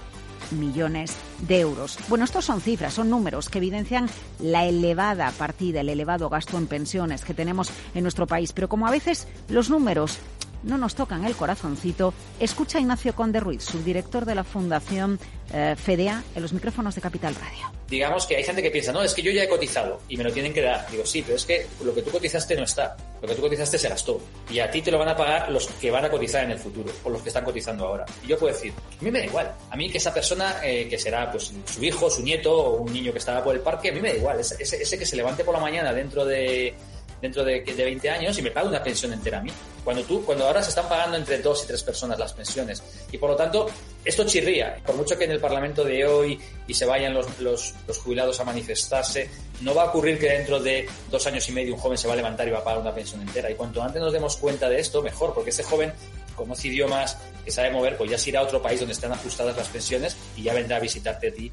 [0.53, 1.99] millones de euros.
[2.09, 4.09] Bueno, estos son cifras, son números que evidencian
[4.39, 8.53] la elevada partida, el elevado gasto en pensiones que tenemos en nuestro país.
[8.53, 10.19] Pero como a veces los números
[10.63, 15.19] no nos tocan el corazoncito, escucha a Ignacio Conde Ruiz, subdirector de la Fundación
[15.53, 17.73] eh, FEDEA, en los micrófonos de Capital Radio.
[17.89, 20.23] Digamos que hay gente que piensa, no, es que yo ya he cotizado y me
[20.23, 20.89] lo tienen que dar.
[20.89, 22.97] Digo, sí, pero es que lo que tú cotizaste no está.
[23.21, 24.21] Lo que tú cotizaste se gastó.
[24.49, 26.59] Y a ti te lo van a pagar los que van a cotizar en el
[26.59, 28.07] futuro o los que están cotizando ahora.
[28.23, 29.53] Y yo puedo decir, a mí me da igual.
[29.71, 32.93] A mí que esa persona, eh, que será pues su hijo, su nieto o un
[32.93, 34.39] niño que estaba por el parque, a mí me da igual.
[34.39, 36.77] Ese, ese que se levante por la mañana dentro de
[37.21, 39.51] dentro de, de 20 años y me paga una pensión entera a mí.
[39.85, 42.83] Cuando tú, cuando ahora se están pagando entre dos y tres personas las pensiones.
[43.11, 43.67] Y por lo tanto,
[44.05, 44.77] esto chirría.
[44.85, 48.39] Por mucho que en el Parlamento de hoy y se vayan los, los, los jubilados
[48.41, 49.29] a manifestarse,
[49.61, 52.15] no va a ocurrir que dentro de dos años y medio un joven se va
[52.15, 53.51] a levantar y va a pagar una pensión entera.
[53.51, 55.93] Y cuanto antes nos demos cuenta de esto, mejor, porque ese joven
[56.37, 59.57] conoce idiomas, que sabe mover, pues ya se irá a otro país donde están ajustadas
[59.57, 61.53] las pensiones y ya vendrá a visitarte a ti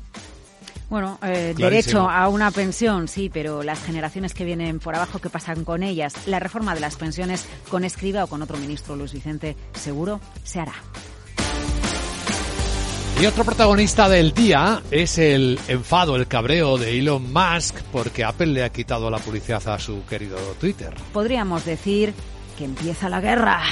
[0.90, 5.30] bueno, eh, derecho a una pensión, sí, pero las generaciones que vienen por abajo, ¿qué
[5.30, 6.28] pasan con ellas?
[6.28, 10.60] La reforma de las pensiones con Escriba o con otro ministro, Luis Vicente, seguro se
[10.60, 10.74] hará.
[13.20, 18.48] Y otro protagonista del día es el enfado, el cabreo de Elon Musk porque Apple
[18.48, 20.94] le ha quitado la publicidad a su querido Twitter.
[21.14, 22.14] Podríamos decir
[22.60, 23.64] que empieza la guerra.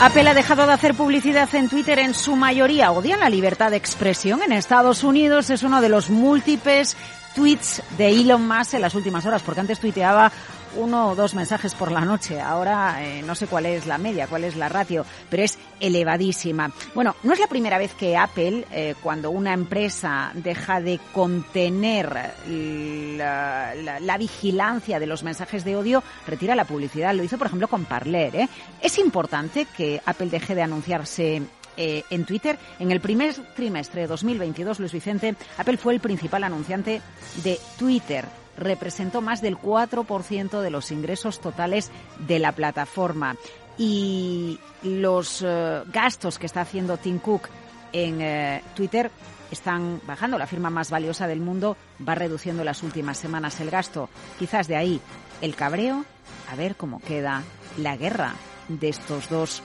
[0.00, 2.90] Apple ha dejado de hacer publicidad en Twitter en su mayoría.
[2.90, 5.50] Odian la libertad de expresión en Estados Unidos.
[5.50, 6.96] Es uno de los múltiples
[7.34, 10.30] tweets de Elon Musk en las últimas horas, porque antes tuiteaba
[10.76, 12.40] uno o dos mensajes por la noche.
[12.40, 16.72] Ahora eh, no sé cuál es la media, cuál es la ratio, pero es elevadísima.
[16.94, 22.34] Bueno, no es la primera vez que Apple, eh, cuando una empresa deja de contener
[22.46, 27.14] la, vigilancia de los mensajes de odio, retira la publicidad.
[27.14, 28.36] Lo hizo, por ejemplo, con Parler.
[28.36, 28.48] ¿eh?
[28.80, 31.42] Es importante que Apple deje de anunciarse
[31.76, 32.56] en Twitter.
[32.78, 37.02] En el primer trimestre de 2022, Luis Vicente, Apple fue el principal anunciante
[37.42, 38.24] de Twitter
[38.56, 43.36] representó más del 4% de los ingresos totales de la plataforma.
[43.76, 47.48] Y los eh, gastos que está haciendo Tim Cook
[47.92, 49.10] en eh, Twitter
[49.50, 50.38] están bajando.
[50.38, 54.08] La firma más valiosa del mundo va reduciendo las últimas semanas el gasto.
[54.38, 55.00] Quizás de ahí
[55.40, 56.04] el cabreo,
[56.50, 57.42] a ver cómo queda
[57.78, 58.34] la guerra
[58.68, 59.62] de estos dos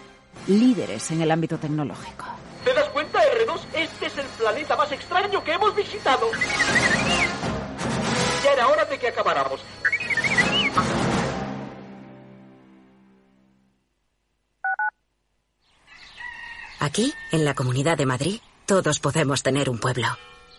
[0.48, 2.26] líderes en el ámbito tecnológico.
[2.64, 3.60] ¿Te das cuenta, R2?
[3.74, 6.28] Este es el planeta más extraño que hemos visitado.
[8.44, 9.62] Ya era hora de que acabáramos.
[16.80, 20.08] Aquí, en la Comunidad de Madrid, todos podemos tener un pueblo.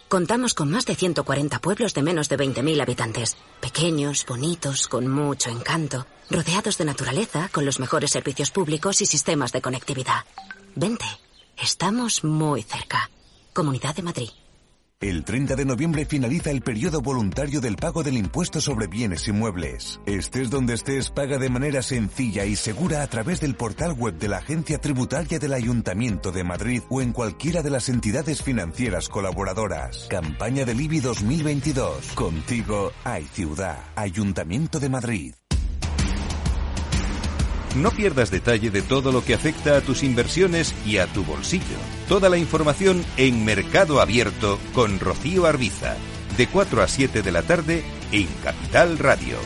[0.08, 3.36] Contamos con más de 140 pueblos de menos de 20.000 habitantes.
[3.60, 9.52] Pequeños, bonitos, con mucho encanto, rodeados de naturaleza, con los mejores servicios públicos y sistemas
[9.52, 10.24] de conectividad.
[10.74, 11.06] Vente,
[11.56, 13.08] estamos muy cerca.
[13.52, 14.30] Comunidad de Madrid.
[15.02, 19.98] El 30 de noviembre finaliza el periodo voluntario del pago del impuesto sobre bienes inmuebles.
[20.04, 24.28] Estés donde estés, paga de manera sencilla y segura a través del portal web de
[24.28, 30.06] la Agencia Tributaria del Ayuntamiento de Madrid o en cualquiera de las entidades financieras colaboradoras.
[30.10, 32.08] Campaña del IBI 2022.
[32.08, 33.78] Contigo hay ciudad.
[33.96, 35.34] Ayuntamiento de Madrid.
[37.76, 41.64] No pierdas detalle de todo lo que afecta a tus inversiones y a tu bolsillo.
[42.08, 45.96] Toda la información en Mercado Abierto con Rocío Arbiza,
[46.36, 49.36] de 4 a 7 de la tarde en Capital Radio.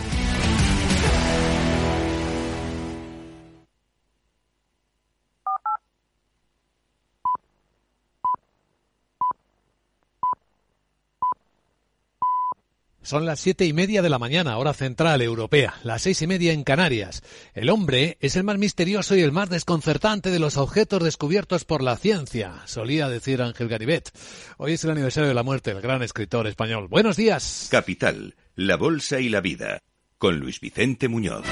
[13.04, 16.54] Son las siete y media de la mañana, hora central europea, las seis y media
[16.54, 17.22] en Canarias.
[17.52, 21.82] El hombre es el más misterioso y el más desconcertante de los objetos descubiertos por
[21.82, 24.10] la ciencia, solía decir Ángel Garibet.
[24.56, 26.88] Hoy es el aniversario de la muerte del gran escritor español.
[26.88, 27.68] Buenos días.
[27.70, 29.80] Capital, la Bolsa y la Vida,
[30.16, 31.44] con Luis Vicente Muñoz.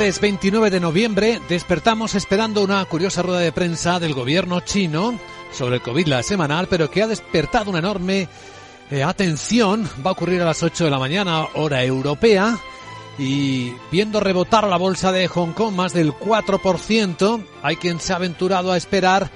[0.00, 5.20] Martes 29 de noviembre despertamos esperando una curiosa rueda de prensa del gobierno chino
[5.52, 8.26] sobre el COVID la semanal, pero que ha despertado una enorme
[8.90, 9.86] eh, atención.
[10.02, 12.58] Va a ocurrir a las 8 de la mañana, hora europea.
[13.18, 18.16] Y viendo rebotar la bolsa de Hong Kong más del 4%, hay quien se ha
[18.16, 19.30] aventurado a esperar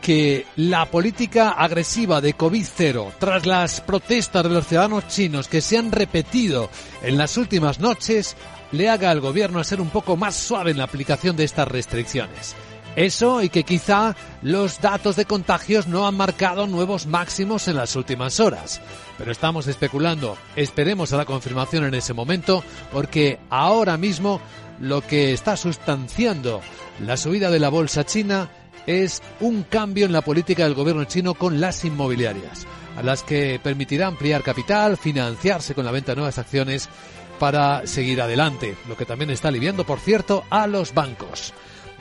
[0.00, 5.78] que la política agresiva de COVID-0, tras las protestas de los ciudadanos chinos que se
[5.78, 6.70] han repetido
[7.04, 8.36] en las últimas noches,
[8.72, 12.56] le haga al gobierno ser un poco más suave en la aplicación de estas restricciones.
[12.96, 17.96] Eso y que quizá los datos de contagios no han marcado nuevos máximos en las
[17.96, 18.82] últimas horas.
[19.16, 20.36] Pero estamos especulando.
[20.56, 24.40] Esperemos a la confirmación en ese momento porque ahora mismo
[24.78, 26.60] lo que está sustanciando
[27.00, 28.50] la subida de la bolsa china
[28.86, 33.60] es un cambio en la política del gobierno chino con las inmobiliarias, a las que
[33.62, 36.88] permitirá ampliar capital, financiarse con la venta de nuevas acciones
[37.42, 41.52] para seguir adelante, lo que también está aliviando, por cierto, a los bancos.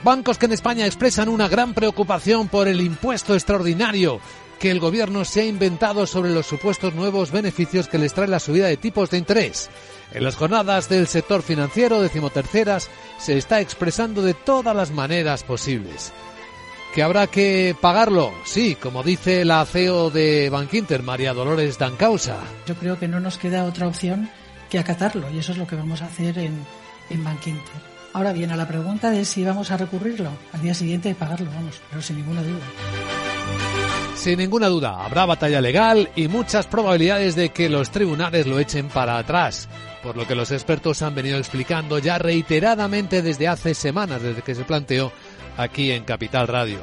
[0.03, 4.21] Bancos que en España expresan una gran preocupación por el impuesto extraordinario
[4.59, 8.39] que el gobierno se ha inventado sobre los supuestos nuevos beneficios que les trae la
[8.39, 9.71] subida de tipos de interés.
[10.13, 16.13] En las jornadas del sector financiero decimoterceras se está expresando de todas las maneras posibles.
[16.93, 18.31] ¿Que habrá que pagarlo?
[18.45, 22.37] Sí, como dice la CEO de Bankinter, María Dolores Dancausa.
[22.67, 24.29] Yo creo que no nos queda otra opción
[24.71, 26.65] que acatarlo y eso es lo que vamos a hacer en,
[27.09, 27.91] en Bankinter.
[28.13, 31.81] Ahora bien, a la pregunta de si vamos a recurrirlo, al día siguiente pagarlo, vamos,
[31.89, 32.61] pero sin ninguna duda.
[34.15, 38.87] Sin ninguna duda, habrá batalla legal y muchas probabilidades de que los tribunales lo echen
[38.87, 39.67] para atrás,
[40.03, 44.55] por lo que los expertos han venido explicando ya reiteradamente desde hace semanas, desde que
[44.55, 45.11] se planteó
[45.57, 46.79] aquí en Capital Radio.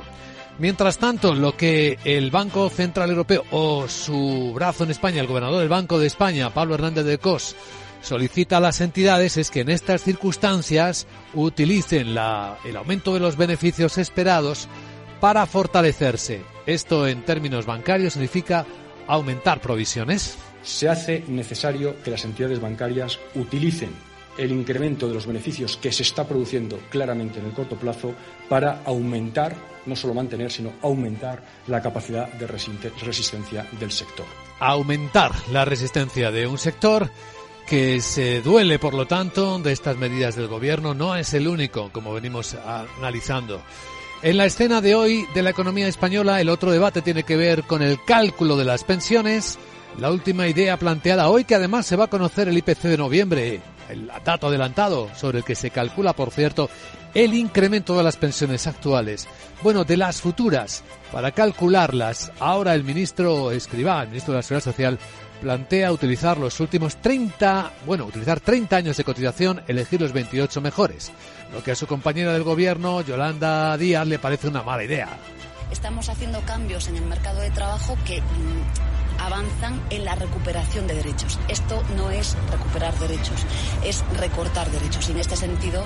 [0.59, 5.61] Mientras tanto, lo que el Banco Central Europeo o su brazo en España, el gobernador
[5.61, 7.55] del Banco de España, Pablo Hernández de Cos,
[8.03, 13.37] solicita a las entidades es que en estas circunstancias utilicen la, el aumento de los
[13.37, 14.68] beneficios esperados
[15.21, 16.42] para fortalecerse.
[16.66, 18.66] Esto en términos bancarios significa
[19.07, 20.38] aumentar provisiones.
[20.64, 23.90] Se hace necesario que las entidades bancarias utilicen
[24.38, 28.14] el incremento de los beneficios que se está produciendo claramente en el corto plazo
[28.48, 34.27] para aumentar, no solo mantener, sino aumentar la capacidad de resistencia del sector.
[34.61, 37.11] Aumentar la resistencia de un sector
[37.66, 40.94] que se duele, por lo tanto, de estas medidas del gobierno.
[40.94, 43.61] No es el único, como venimos analizando.
[44.22, 47.64] En la escena de hoy de la economía española, el otro debate tiene que ver
[47.64, 49.59] con el cálculo de las pensiones.
[49.98, 53.61] La última idea planteada hoy, que además se va a conocer el IPC de noviembre,
[53.88, 56.68] el dato adelantado sobre el que se calcula, por cierto,
[57.14, 59.27] el incremento de las pensiones actuales.
[59.62, 64.64] Bueno, de las futuras, para calcularlas, ahora el ministro Escribá, el ministro de la Seguridad
[64.64, 64.98] Social,
[65.40, 71.12] plantea utilizar los últimos 30, bueno, utilizar 30 años de cotización, elegir los 28 mejores,
[71.53, 75.09] lo que a su compañera del gobierno, Yolanda Díaz, le parece una mala idea.
[75.70, 80.94] Estamos haciendo cambios en el mercado de trabajo que mm, avanzan en la recuperación de
[80.94, 81.38] derechos.
[81.48, 83.44] Esto no es recuperar derechos,
[83.85, 85.08] es recortar derechos.
[85.08, 85.85] Y en este sentido,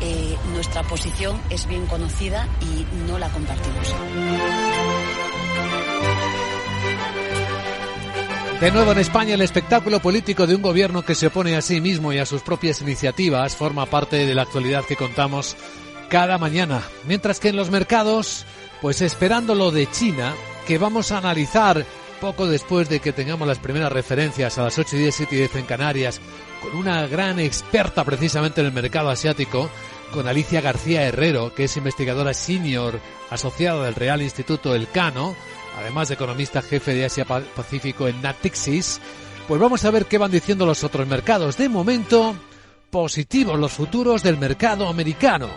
[0.00, 3.94] eh, nuestra posición es bien conocida y no la compartimos.
[8.60, 11.80] De nuevo en España, el espectáculo político de un gobierno que se opone a sí
[11.80, 15.56] mismo y a sus propias iniciativas forma parte de la actualidad que contamos
[16.08, 16.82] cada mañana.
[17.06, 18.46] Mientras que en los mercados,
[18.80, 20.34] pues esperando lo de China,
[20.66, 21.84] que vamos a analizar
[22.24, 25.38] poco después de que tengamos las primeras referencias a las 8 y 10, 7 y
[25.40, 26.22] 10 en Canarias,
[26.62, 29.68] con una gran experta precisamente en el mercado asiático,
[30.10, 32.98] con Alicia García Herrero, que es investigadora senior
[33.28, 35.36] asociada del Real Instituto Elcano,
[35.78, 39.02] además de economista jefe de Asia Pacífico en Natixis,
[39.46, 41.58] pues vamos a ver qué van diciendo los otros mercados.
[41.58, 42.34] De momento,
[42.90, 45.50] positivos los futuros del mercado americano.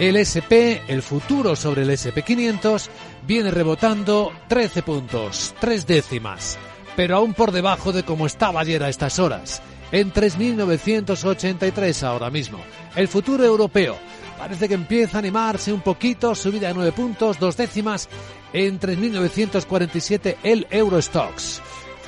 [0.00, 2.88] El SP, el futuro sobre el SP500,
[3.26, 6.58] viene rebotando 13 puntos, 3 décimas,
[6.96, 9.60] pero aún por debajo de como estaba ayer a estas horas,
[9.92, 12.60] en 3.983 ahora mismo.
[12.96, 13.98] El futuro europeo
[14.38, 18.08] parece que empieza a animarse un poquito, subida de 9 puntos, 2 décimas,
[18.54, 21.60] en 3.947 el Eurostox,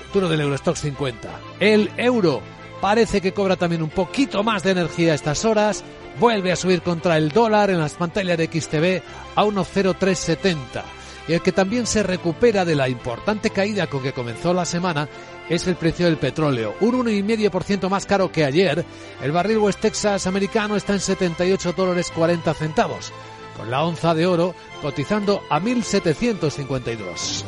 [0.07, 1.29] futuro del Eurostox 50.
[1.61, 2.41] El euro
[2.83, 5.85] parece que cobra también un poquito más de energía a estas horas,
[6.19, 9.01] vuelve a subir contra el dólar en las pantallas de XTV
[9.37, 10.83] a 1,0370.
[11.29, 15.09] Y el que también se recupera de la importante caída con que comenzó la semana
[15.49, 18.85] es el precio del petróleo, un 1,5% más caro que ayer.
[19.23, 23.13] El barril West Texas americano está en 78 dólares 40 centavos,
[23.57, 27.45] con la onza de oro cotizando a 1.752.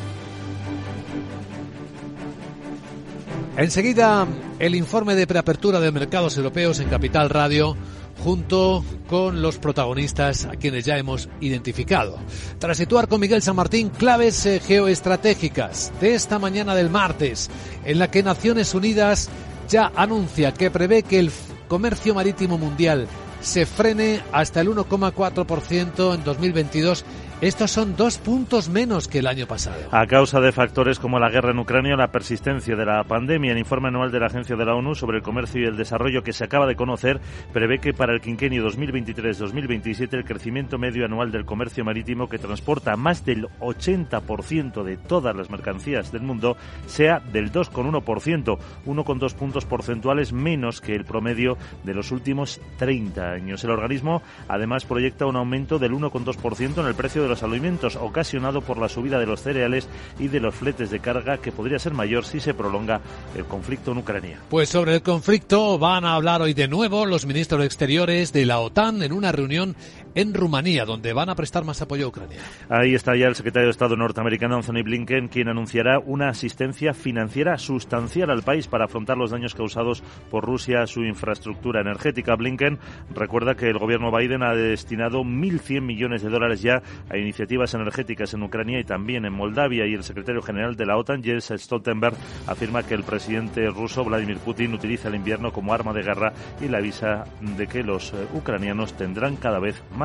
[3.57, 4.27] Enseguida,
[4.59, 7.77] el informe de preapertura de mercados europeos en Capital Radio
[8.21, 12.17] junto con los protagonistas a quienes ya hemos identificado.
[12.59, 17.49] Tras situar con Miguel San Martín claves eh, geoestratégicas de esta mañana del martes,
[17.85, 19.29] en la que Naciones Unidas
[19.69, 21.31] ya anuncia que prevé que el
[21.69, 23.07] comercio marítimo mundial
[23.41, 27.05] se frene hasta el 1,4% en 2022
[27.47, 29.77] estos son dos puntos menos que el año pasado.
[29.91, 33.59] A causa de factores como la guerra en Ucrania la persistencia de la pandemia, el
[33.59, 36.33] informe anual de la Agencia de la ONU sobre el comercio y el desarrollo que
[36.33, 37.21] se acaba de conocer
[37.53, 42.95] prevé que para el quinquenio 2023-2027 el crecimiento medio anual del comercio marítimo que transporta
[42.95, 50.33] más del 80% de todas las mercancías del mundo sea del 2,1%, 1,2 puntos porcentuales
[50.33, 53.63] menos que el promedio de los últimos 30 años.
[53.63, 58.61] El organismo además proyecta un aumento del 1,2% en el precio de los alimentos ocasionado
[58.61, 59.87] por la subida de los cereales
[60.19, 63.01] y de los fletes de carga que podría ser mayor si se prolonga
[63.35, 64.39] el conflicto en Ucrania.
[64.49, 68.59] Pues sobre el conflicto van a hablar hoy de nuevo los ministros exteriores de la
[68.59, 69.75] OTAN en una reunión
[70.15, 72.39] en Rumanía, donde van a prestar más apoyo a Ucrania.
[72.69, 77.57] Ahí está ya el secretario de Estado norteamericano Anthony Blinken, quien anunciará una asistencia financiera
[77.57, 80.01] sustancial al país para afrontar los daños causados
[80.31, 82.35] por Rusia a su infraestructura energética.
[82.35, 82.79] Blinken
[83.13, 88.33] recuerda que el gobierno Biden ha destinado 1.100 millones de dólares ya a iniciativas energéticas
[88.33, 89.85] en Ucrania y también en Moldavia.
[89.85, 92.15] Y el secretario general de la OTAN, Jens Stoltenberg,
[92.47, 96.69] afirma que el presidente ruso Vladimir Putin utiliza el invierno como arma de guerra y
[96.69, 100.04] la avisa de que los eh, ucranianos tendrán cada vez más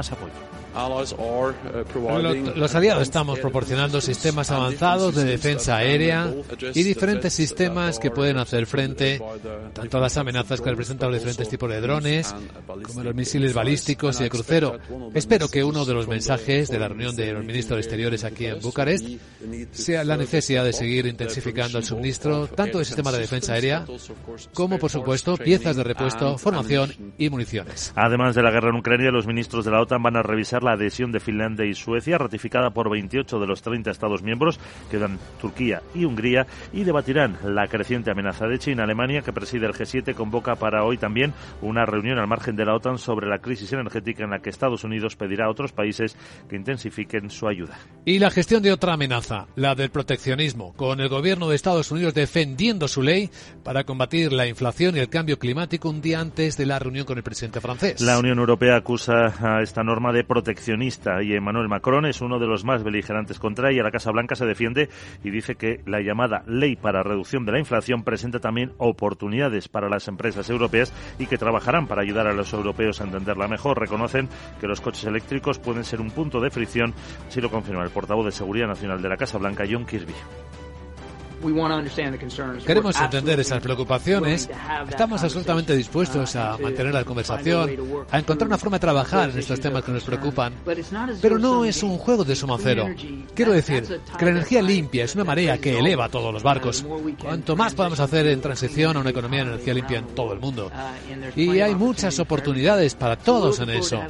[0.72, 1.52] Uh,
[2.56, 6.32] los aliados estamos proporcionando sistemas avanzados de defensa aérea
[6.74, 9.20] y diferentes sistemas que pueden hacer frente
[9.72, 12.32] tanto a las amenazas que representan los diferentes tipos de drones
[12.84, 14.78] como los misiles balísticos y de crucero.
[15.12, 18.46] Espero que uno de los mensajes de la reunión de los ministros de Exteriores aquí
[18.46, 19.06] en Bucarest
[19.72, 23.84] sea la necesidad de seguir intensificando el suministro tanto de sistemas de defensa aérea
[24.54, 27.92] como, por supuesto, piezas de repuesto, formación y municiones.
[27.96, 30.72] Además de la guerra en Ucrania, los ministros de la OTAN van a revisar la
[30.72, 34.60] adhesión de Finlandia y Suecia, ratificada por 28 de los 30 Estados miembros,
[34.90, 38.84] quedan Turquía y Hungría, y debatirán la creciente amenaza de China.
[38.84, 41.32] Alemania, que preside el G7, convoca para hoy también
[41.62, 44.84] una reunión al margen de la OTAN sobre la crisis energética en la que Estados
[44.84, 46.16] Unidos pedirá a otros países
[46.48, 47.78] que intensifiquen su ayuda.
[48.04, 52.14] Y la gestión de otra amenaza, la del proteccionismo, con el gobierno de Estados Unidos
[52.14, 53.30] defendiendo su ley
[53.62, 57.18] para combatir la inflación y el cambio climático un día antes de la reunión con
[57.18, 58.00] el presidente francés.
[58.00, 62.46] La Unión Europea acusa a esta norma de proteccionista y Emmanuel Macron es uno de
[62.46, 63.82] los más beligerantes contra ella.
[63.82, 64.88] La Casa Blanca se defiende
[65.24, 69.88] y dice que la llamada ley para reducción de la inflación presenta también oportunidades para
[69.88, 73.78] las empresas europeas y que trabajarán para ayudar a los europeos a entenderla mejor.
[73.78, 74.28] Reconocen
[74.60, 76.94] que los coches eléctricos pueden ser un punto de fricción,
[77.28, 80.14] así lo confirma el portavoz de Seguridad Nacional de la Casa Blanca, John Kirby.
[82.66, 84.48] Queremos entender esas preocupaciones.
[84.88, 87.70] Estamos absolutamente dispuestos a mantener la conversación,
[88.10, 90.54] a encontrar una forma de trabajar en estos temas que nos preocupan.
[91.20, 92.86] Pero no es un juego de suma cero.
[93.34, 96.84] Quiero decir que la energía limpia es una marea que eleva a todos los barcos.
[97.22, 100.40] Cuanto más podamos hacer en transición a una economía de energía limpia en todo el
[100.40, 100.70] mundo.
[101.36, 104.00] Y hay muchas oportunidades para todos en eso.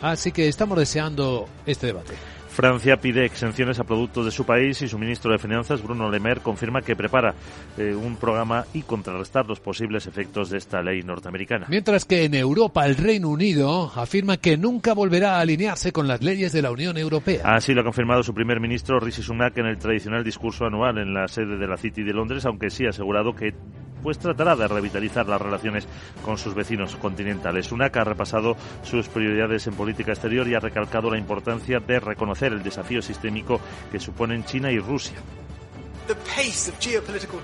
[0.00, 2.14] Así que estamos deseando este debate.
[2.48, 6.18] Francia pide exenciones a productos de su país y su ministro de Finanzas, Bruno Le
[6.20, 7.34] Maire, confirma que prepara
[7.76, 11.66] eh, un programa y contrarrestar los posibles efectos de esta ley norteamericana.
[11.68, 16.22] Mientras que en Europa el Reino Unido afirma que nunca volverá a alinearse con las
[16.22, 17.42] leyes de la Unión Europea.
[17.44, 21.14] Así lo ha confirmado su primer ministro Rishi Sunak en el tradicional discurso anual en
[21.14, 23.54] la sede de la City de Londres, aunque sí ha asegurado que
[24.02, 25.86] pues tratará de revitalizar las relaciones
[26.24, 27.66] con sus vecinos continentales.
[27.66, 32.52] Sunak ha repasado sus prioridades en política exterior y ha recalcado la importancia de reconocer
[32.52, 35.18] el desafío sistémico que suponen China y Rusia.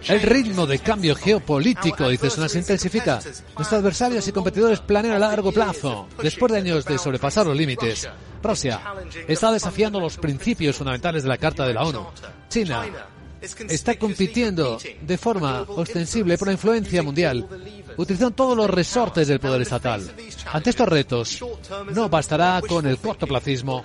[0.08, 3.20] El ritmo de cambio geopolítico, dice Sunak, se intensifica.
[3.56, 6.08] Nuestros adversarios y competidores planean a largo plazo.
[6.22, 8.08] Después de años de sobrepasar los límites,
[8.42, 8.80] Rusia
[9.28, 12.06] está desafiando los principios fundamentales de la Carta de la ONU.
[12.48, 12.84] China
[13.68, 17.46] está compitiendo de forma ostensible por la influencia mundial,
[17.96, 20.02] utilizando todos los resortes del poder estatal.
[20.52, 21.44] Ante estos retos,
[21.92, 23.84] no bastará con el cortoplacismo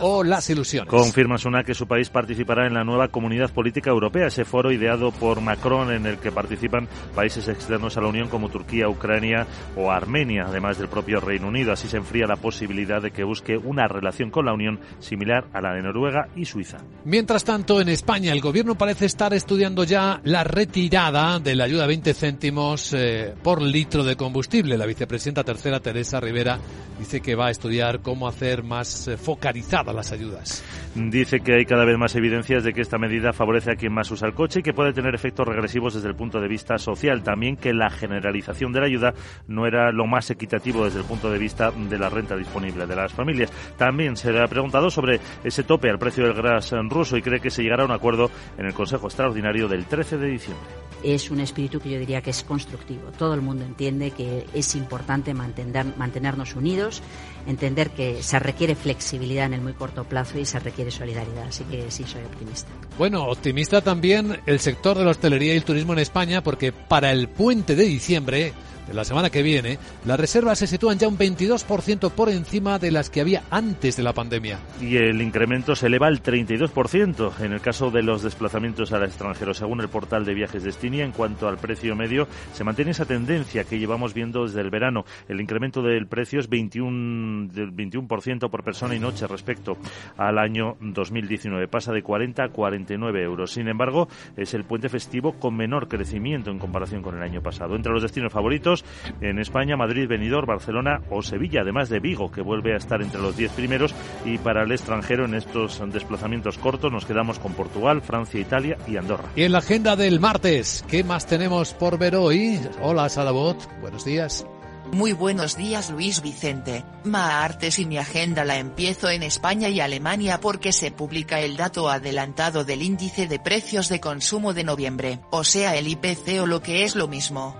[0.00, 0.90] o las ilusiones.
[0.90, 5.10] Confirma Sunak que su país participará en la nueva Comunidad Política Europea, ese foro ideado
[5.12, 9.90] por Macron en el que participan países externos a la Unión como Turquía, Ucrania o
[9.90, 11.72] Armenia, además del propio Reino Unido.
[11.72, 15.60] Así se enfría la posibilidad de que busque una relación con la Unión similar a
[15.60, 16.78] la de Noruega y Suiza.
[17.04, 21.84] Mientras tanto, en España el gobierno parece estar estudiando ya la retirada de la ayuda
[21.84, 24.78] a 20 céntimos eh, por litro de combustible.
[24.78, 26.58] La vicepresidenta tercera, Teresa Rivera,
[26.98, 30.64] dice que va a estudiar cómo hacer más eh, focalizada las ayudas.
[30.94, 34.10] Dice que hay cada vez más evidencias de que esta medida favorece a quien más
[34.10, 37.22] usa el coche y que puede tener efectos regresivos desde el punto de vista social.
[37.22, 39.14] También que la generalización de la ayuda
[39.46, 42.96] no era lo más equitativo desde el punto de vista de la renta disponible de
[42.96, 43.52] las familias.
[43.76, 47.40] También se le ha preguntado sobre ese tope al precio del gas ruso y cree
[47.40, 50.66] que se llegará a un acuerdo en el Consejo Extraordinario del 13 de diciembre.
[51.02, 53.10] Es un espíritu que yo diría que es constructivo.
[53.18, 57.02] Todo el mundo entiende que es importante mantener, mantenernos unidos,
[57.46, 61.44] entender que se requiere flexibilidad en el muy corto plazo y se requiere solidaridad.
[61.48, 62.68] Así que sí, soy optimista.
[62.98, 67.12] Bueno, optimista también el sector de la hostelería y el turismo en España porque para
[67.12, 68.52] el puente de diciembre
[68.86, 72.90] de la semana que viene, las reservas se sitúan ya un 22% por encima de
[72.90, 74.58] las que había antes de la pandemia.
[74.80, 79.54] Y el incremento se eleva al 32% en el caso de los desplazamientos al extranjero.
[79.54, 83.64] Según el portal de viajes Destinia, en cuanto al precio medio, se mantiene esa tendencia
[83.64, 85.04] que llevamos viendo desde el verano.
[85.28, 89.76] El incremento del precio es 21, del 21% por persona y noche respecto
[90.16, 91.68] al año 2019.
[91.68, 93.52] Pasa de 40 a 49 euros.
[93.52, 97.76] Sin embargo, es el puente festivo con menor crecimiento en comparación con el año pasado.
[97.76, 98.75] Entre los destinos favoritos,
[99.20, 103.20] en España, Madrid, Benidorm, Barcelona o Sevilla, además de Vigo, que vuelve a estar entre
[103.20, 103.94] los 10 primeros.
[104.24, 108.96] Y para el extranjero, en estos desplazamientos cortos, nos quedamos con Portugal, Francia, Italia y
[108.96, 109.30] Andorra.
[109.36, 112.60] Y en la agenda del martes, ¿qué más tenemos por ver hoy?
[112.80, 114.46] Hola, Salabot, buenos días.
[114.92, 120.40] Muy buenos días Luis Vicente, Maartes y mi agenda la empiezo en España y Alemania
[120.40, 125.44] porque se publica el dato adelantado del índice de precios de consumo de noviembre, o
[125.44, 127.56] sea el IPC o lo que es lo mismo.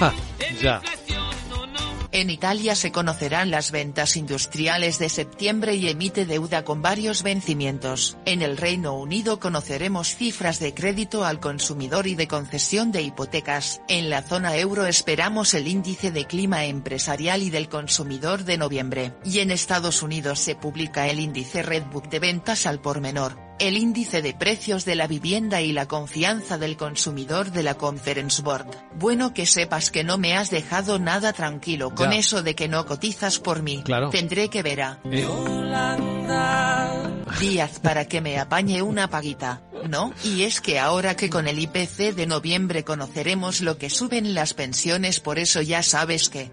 [0.60, 0.82] ya.
[2.16, 8.16] En Italia se conocerán las ventas industriales de septiembre y emite deuda con varios vencimientos.
[8.24, 13.82] En el Reino Unido conoceremos cifras de crédito al consumidor y de concesión de hipotecas.
[13.86, 19.12] En la zona euro esperamos el índice de clima empresarial y del consumidor de noviembre.
[19.22, 23.76] Y en Estados Unidos se publica el índice Redbook de ventas al por menor el
[23.76, 28.66] índice de precios de la vivienda y la confianza del consumidor de la Conference Board.
[28.94, 32.18] Bueno que sepas que no me has dejado nada tranquilo con Ya.
[32.18, 33.82] eso de que no cotizas por mí.
[33.84, 34.10] Claro.
[34.10, 35.26] Tendré que ver a Eh,
[37.40, 40.12] Díaz para que me apañe una paguita, ¿no?
[40.24, 44.54] Y es que ahora que con el IPC de noviembre conoceremos lo que suben las
[44.54, 46.50] pensiones, por eso ya sabes que...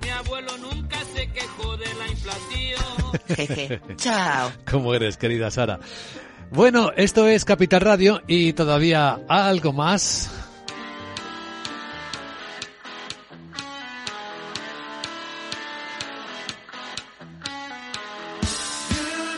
[3.28, 3.82] Jeje.
[3.98, 4.52] Chao.
[4.70, 5.80] ¿Cómo eres, querida Sara?
[6.54, 10.30] Bueno, esto es Capital Radio y todavía algo más.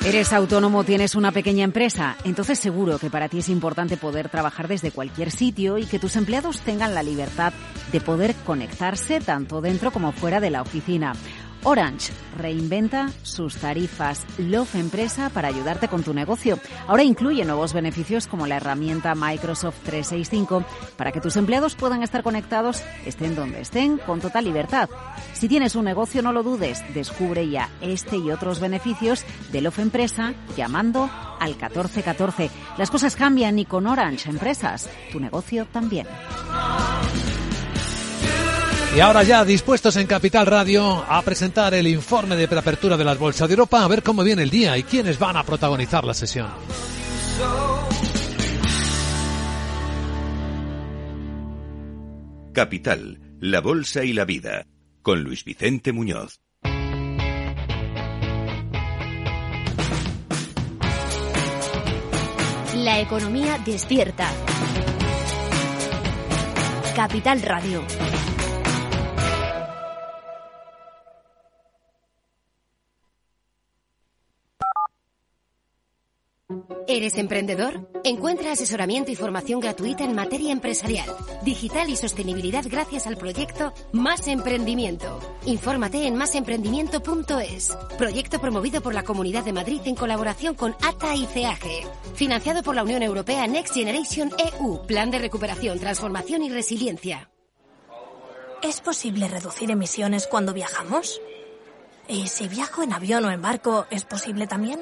[0.05, 2.17] ¿Eres autónomo, tienes una pequeña empresa?
[2.25, 6.17] Entonces seguro que para ti es importante poder trabajar desde cualquier sitio y que tus
[6.17, 7.53] empleados tengan la libertad
[7.93, 11.13] de poder conectarse tanto dentro como fuera de la oficina.
[11.67, 16.59] Orange reinventa sus tarifas Love Empresa para ayudarte con tu negocio.
[16.87, 20.63] Ahora incluye nuevos beneficios como la herramienta Microsoft 365
[20.95, 24.89] para que tus empleados puedan estar conectados, estén donde estén, con total libertad.
[25.33, 29.79] Si tienes un negocio, no lo dudes, descubre ya este y otros beneficios de Love
[29.79, 31.09] Empresa llamando
[31.39, 32.51] al 1414.
[32.77, 36.05] Las cosas cambian y con Orange Empresas, tu negocio también.
[38.95, 43.19] Y ahora ya dispuestos en Capital Radio a presentar el informe de preapertura de las
[43.19, 46.13] bolsas de Europa, a ver cómo viene el día y quiénes van a protagonizar la
[46.13, 46.47] sesión.
[52.53, 54.65] Capital, la bolsa y la vida,
[55.01, 56.39] con Luis Vicente Muñoz.
[62.75, 64.31] La economía despierta.
[66.95, 67.83] Capital Radio.
[76.87, 77.89] ¿Eres emprendedor?
[78.03, 81.09] Encuentra asesoramiento y formación gratuita en materia empresarial,
[81.43, 85.19] digital y sostenibilidad gracias al proyecto Más Emprendimiento.
[85.45, 87.75] Infórmate en másemprendimiento.es.
[87.97, 91.87] Proyecto promovido por la Comunidad de Madrid en colaboración con ATA y CEAGE.
[92.13, 94.85] Financiado por la Unión Europea Next Generation EU.
[94.85, 97.31] Plan de recuperación, transformación y resiliencia.
[98.61, 101.19] ¿Es posible reducir emisiones cuando viajamos?
[102.07, 104.79] ¿Y si viajo en avión o en barco, es posible también?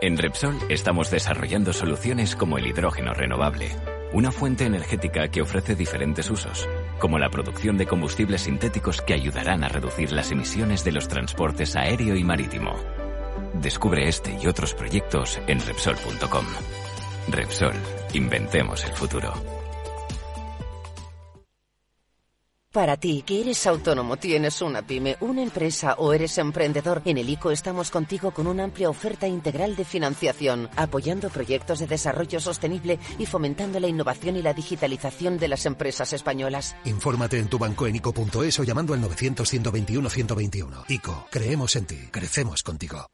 [0.00, 3.74] En Repsol estamos desarrollando soluciones como el hidrógeno renovable,
[4.12, 6.68] una fuente energética que ofrece diferentes usos,
[7.00, 11.74] como la producción de combustibles sintéticos que ayudarán a reducir las emisiones de los transportes
[11.74, 12.76] aéreo y marítimo.
[13.54, 16.46] Descubre este y otros proyectos en Repsol.com.
[17.28, 17.74] Repsol,
[18.14, 19.57] inventemos el futuro.
[22.78, 27.28] Para ti, que eres autónomo, tienes una pyme, una empresa o eres emprendedor, en el
[27.28, 33.00] ICO estamos contigo con una amplia oferta integral de financiación, apoyando proyectos de desarrollo sostenible
[33.18, 36.76] y fomentando la innovación y la digitalización de las empresas españolas.
[36.84, 40.84] Infórmate en tu banco en ICO.es o llamando al 900-121-121.
[40.86, 43.10] ICO, creemos en ti, crecemos contigo.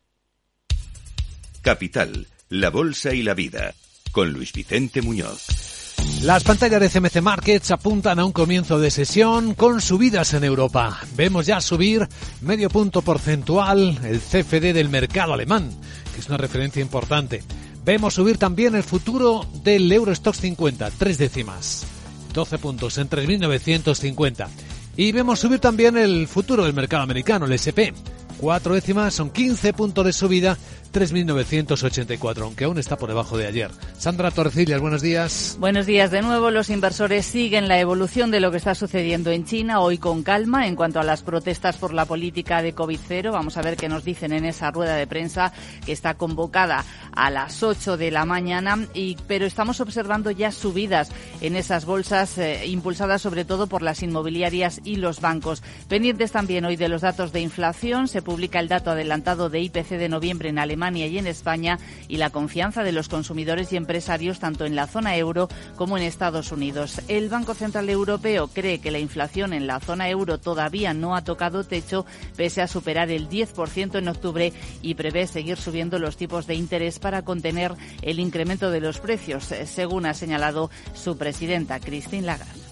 [1.63, 3.73] Capital, la bolsa y la vida,
[4.13, 5.74] con Luis Vicente Muñoz.
[6.23, 10.99] Las pantallas de CMC Markets apuntan a un comienzo de sesión con subidas en Europa.
[11.17, 12.09] Vemos ya subir
[12.41, 15.71] medio punto porcentual el CFD del mercado alemán,
[16.15, 17.43] que es una referencia importante.
[17.85, 21.85] Vemos subir también el futuro del Eurostox 50, tres décimas,
[22.33, 24.49] 12 puntos en 3.950.
[24.97, 27.93] Y vemos subir también el futuro del mercado americano, el SP.
[28.39, 30.57] Cuatro décimas son 15 puntos de subida
[30.95, 33.73] 3.984, aunque aún está por debajo de ayer.
[33.99, 35.57] Sandra Torcillas, buenos días.
[35.59, 36.53] Buenos días de nuevo.
[36.53, 40.69] Los inversores siguen la evolución de lo que está sucediendo en China, hoy con calma
[40.69, 43.33] en cuanto a las protestas por la política de COVID-0.
[43.33, 45.53] Vamos a ver qué nos dicen en esa rueda de prensa
[45.85, 46.85] que está convocada
[47.17, 52.39] a las 8 de la mañana, y, pero estamos observando ya subidas en esas bolsas,
[52.39, 55.65] eh, impulsadas sobre todo por las inmobiliarias y los bancos.
[55.89, 59.99] Pendientes también hoy de los datos de inflación, se publica el dato adelantado de IPC
[59.99, 61.79] de noviembre en Alemania y en España
[62.09, 66.03] y la confianza de los consumidores y empresarios tanto en la zona euro como en
[66.03, 67.01] Estados Unidos.
[67.09, 71.25] El Banco Central Europeo cree que la inflación en la zona euro todavía no ha
[71.25, 72.05] tocado techo
[72.37, 76.99] pese a superar el 10% en octubre y prevé seguir subiendo los tipos de interés
[76.99, 77.73] para contener
[78.03, 82.65] el incremento de los precios, según ha señalado su presidenta Christine Lagarde.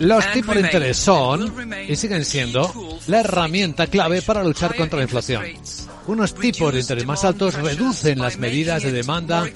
[0.00, 1.54] Los tipos de interés son
[1.88, 5.42] y siguen siendo la herramienta clave para luchar contra la inflación.
[6.06, 9.48] Unos tipos de interés más altos reducen las medidas de demanda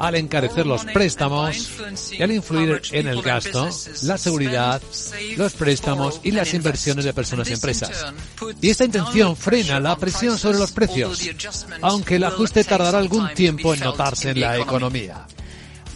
[0.00, 1.70] al encarecer los préstamos
[2.10, 3.70] y al influir en el gasto,
[4.02, 4.82] la seguridad,
[5.36, 8.12] los préstamos y las inversiones de personas y empresas.
[8.60, 11.20] Y esta intención frena la presión sobre los precios,
[11.80, 15.26] aunque el ajuste tardará algún tiempo en notarse en la economía.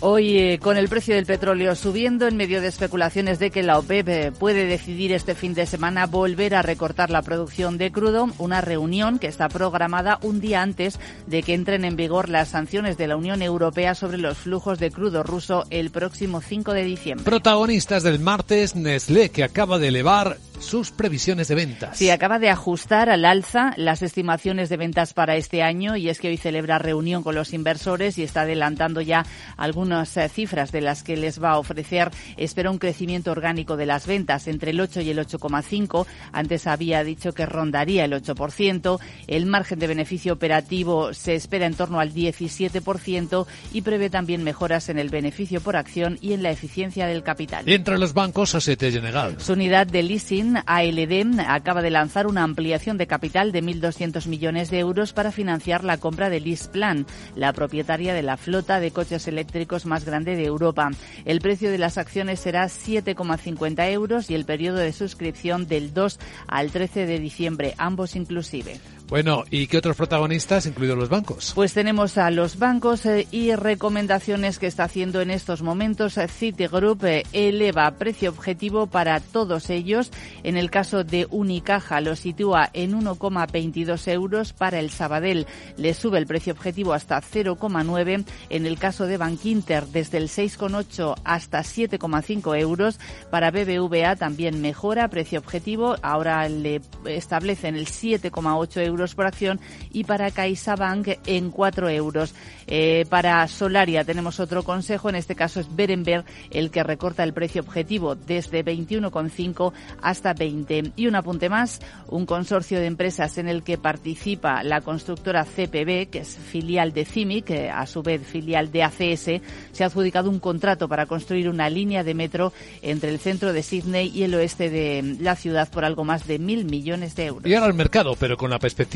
[0.01, 3.81] Hoy, eh, con el precio del petróleo subiendo en medio de especulaciones de que la
[3.81, 8.29] OPEP eh, puede decidir este fin de semana volver a recortar la producción de crudo,
[8.39, 12.97] una reunión que está programada un día antes de que entren en vigor las sanciones
[12.97, 17.25] de la Unión Europea sobre los flujos de crudo ruso el próximo 5 de diciembre.
[17.25, 21.97] Protagonistas del martes, Nestlé, que acaba de elevar sus previsiones de ventas.
[21.97, 26.19] Sí, acaba de ajustar al alza las estimaciones de ventas para este año y es
[26.19, 29.25] que hoy celebra reunión con los inversores y está adelantando ya
[29.57, 32.11] algunas eh, cifras de las que les va a ofrecer.
[32.37, 36.07] Espera un crecimiento orgánico de las ventas entre el 8 y el 8,5.
[36.33, 38.99] Antes había dicho que rondaría el 8%.
[39.27, 44.89] El margen de beneficio operativo se espera en torno al 17% y prevé también mejoras
[44.89, 47.69] en el beneficio por acción y en la eficiencia del capital.
[47.69, 49.37] Y entre los bancos, Societe General.
[49.39, 54.71] Su unidad de leasing, ALD, acaba de lanzar una ampliación de capital de 1.200 millones
[54.71, 59.29] de euros para financiar la compra de LeasePlan, la propietaria de la flota de coches
[59.29, 60.91] eléctricos más grande de Europa.
[61.25, 66.19] El precio de las acciones será 7,50 euros y el periodo de suscripción del 2
[66.47, 68.79] al 13 de diciembre, ambos inclusive.
[69.09, 71.53] Bueno, ¿y qué otros protagonistas, incluidos los bancos?
[71.55, 76.19] Pues tenemos a los bancos eh, y recomendaciones que está haciendo en estos momentos.
[76.29, 80.11] Citigroup eh, eleva precio objetivo para todos ellos.
[80.43, 84.53] En el caso de Unicaja lo sitúa en 1,22 euros.
[84.53, 85.47] Para el Sabadell
[85.79, 88.27] le sube el precio objetivo hasta 0,9.
[88.51, 93.01] En el caso de Bankinter desde el 6,8 hasta 7,5 euros.
[93.31, 95.97] Para BBVA también mejora precio objetivo.
[96.03, 99.61] Ahora le establecen el 7,8 euros por acción
[99.93, 102.35] y para CaixaBank en 4 euros.
[102.67, 107.33] Eh, para Solaria tenemos otro consejo, en este caso es Berenberg el que recorta el
[107.33, 109.73] precio objetivo desde 21,5
[110.03, 110.93] hasta 20.
[110.97, 116.11] Y un apunte más, un consorcio de empresas en el que participa la constructora CPB,
[116.11, 119.41] que es filial de CIMIC, a su vez filial de ACS,
[119.73, 123.63] se ha adjudicado un contrato para construir una línea de metro entre el centro de
[123.63, 127.47] Sydney y el oeste de la ciudad por algo más de mil millones de euros.
[127.47, 128.88] Y ahora el mercado, pero con la perspectiva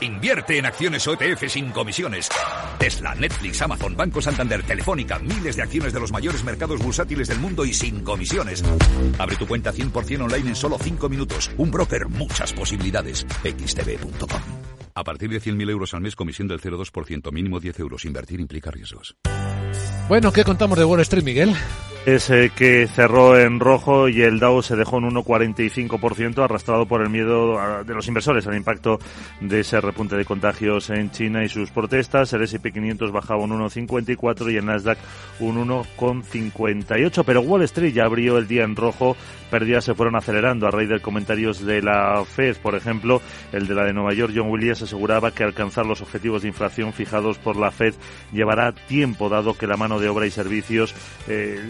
[0.00, 2.28] Invierte en acciones OETF sin comisiones.
[2.78, 7.38] Tesla, Netflix, Amazon, Banco Santander, Telefónica, miles de acciones de los mayores mercados bursátiles del
[7.38, 8.62] mundo y sin comisiones.
[9.18, 11.50] Abre tu cuenta 100% online en solo 5 minutos.
[11.56, 13.26] Un broker, muchas posibilidades.
[13.42, 14.77] xtb.com.
[14.98, 18.04] A partir de 100.000 euros al mes, comisión del 0,2%, mínimo 10 euros.
[18.04, 19.14] Invertir implica riesgos.
[20.08, 21.54] Bueno, ¿qué contamos de Wall Street, Miguel?
[22.08, 27.10] Es que cerró en rojo y el Dow se dejó en 1,45% arrastrado por el
[27.10, 28.98] miedo de los inversores al impacto
[29.42, 32.32] de ese repunte de contagios en China y sus protestas.
[32.32, 34.96] El S&P 500 bajaba un 1,54 y el Nasdaq
[35.40, 37.24] un 1,58.
[37.26, 39.14] Pero Wall Street ya abrió el día en rojo.
[39.50, 42.56] Pérdidas se fueron acelerando a raíz de comentarios de la Fed.
[42.56, 43.20] Por ejemplo,
[43.52, 46.94] el de la de Nueva York, John Williams, aseguraba que alcanzar los objetivos de inflación
[46.94, 47.92] fijados por la Fed
[48.32, 50.94] llevará tiempo, dado que la mano de obra y servicios
[51.28, 51.60] eh,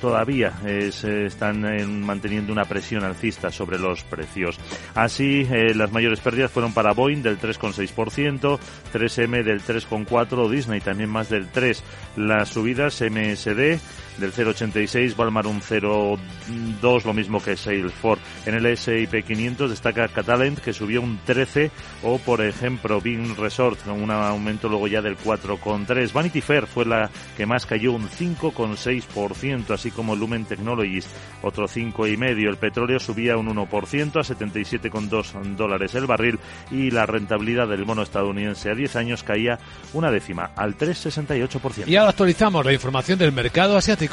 [0.00, 0.52] todavía
[0.90, 4.58] se están eh, manteniendo una presión alcista sobre los precios.
[4.94, 8.58] Así, eh, las mayores pérdidas fueron para Boeing del 3,6%,
[8.92, 11.80] 3M del 3,4%, Disney también más del 3%.
[12.16, 13.78] Las subidas MSD
[14.18, 18.22] del 0,86, Walmart un 0,2, lo mismo que Salesforce.
[18.46, 21.70] En el S&P 500 destaca Catalent, que subió un 13,
[22.02, 26.12] o por ejemplo Bing Resort, un aumento luego ya del 4,3.
[26.12, 31.06] Vanity Fair fue la que más cayó, un 5,6%, así como Lumen Technologies,
[31.42, 32.48] otro 5,5%.
[32.48, 36.38] El petróleo subía un 1% a 77,2 dólares el barril
[36.70, 39.58] y la rentabilidad del bono estadounidense a 10 años caía
[39.92, 41.86] una décima, al 3,68%.
[41.86, 44.07] Y ahora actualizamos la información del mercado asiático.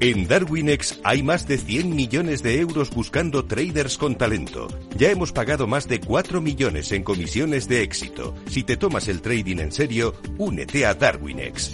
[0.00, 4.68] En Darwinex hay más de 100 millones de euros buscando traders con talento.
[4.96, 8.34] Ya hemos pagado más de 4 millones en comisiones de éxito.
[8.48, 11.70] Si te tomas el trading en serio, únete a Darwinex.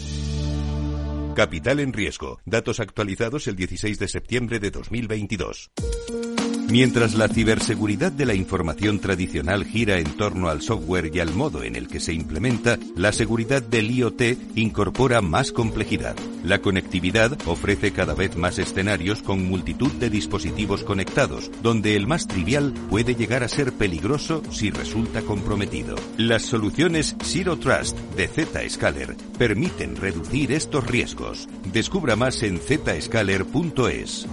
[1.34, 2.40] Capital en riesgo.
[2.44, 5.70] Datos actualizados el 16 de septiembre de 2022.
[6.70, 11.62] Mientras la ciberseguridad de la información tradicional gira en torno al software y al modo
[11.62, 14.22] en el que se implementa, la seguridad del IoT
[14.54, 16.14] incorpora más complejidad.
[16.44, 22.26] La conectividad ofrece cada vez más escenarios con multitud de dispositivos conectados, donde el más
[22.28, 25.96] trivial puede llegar a ser peligroso si resulta comprometido.
[26.18, 31.48] Las soluciones Zero Trust de Zscaler permiten reducir estos riesgos.
[31.72, 34.26] Descubra más en zscaler.es.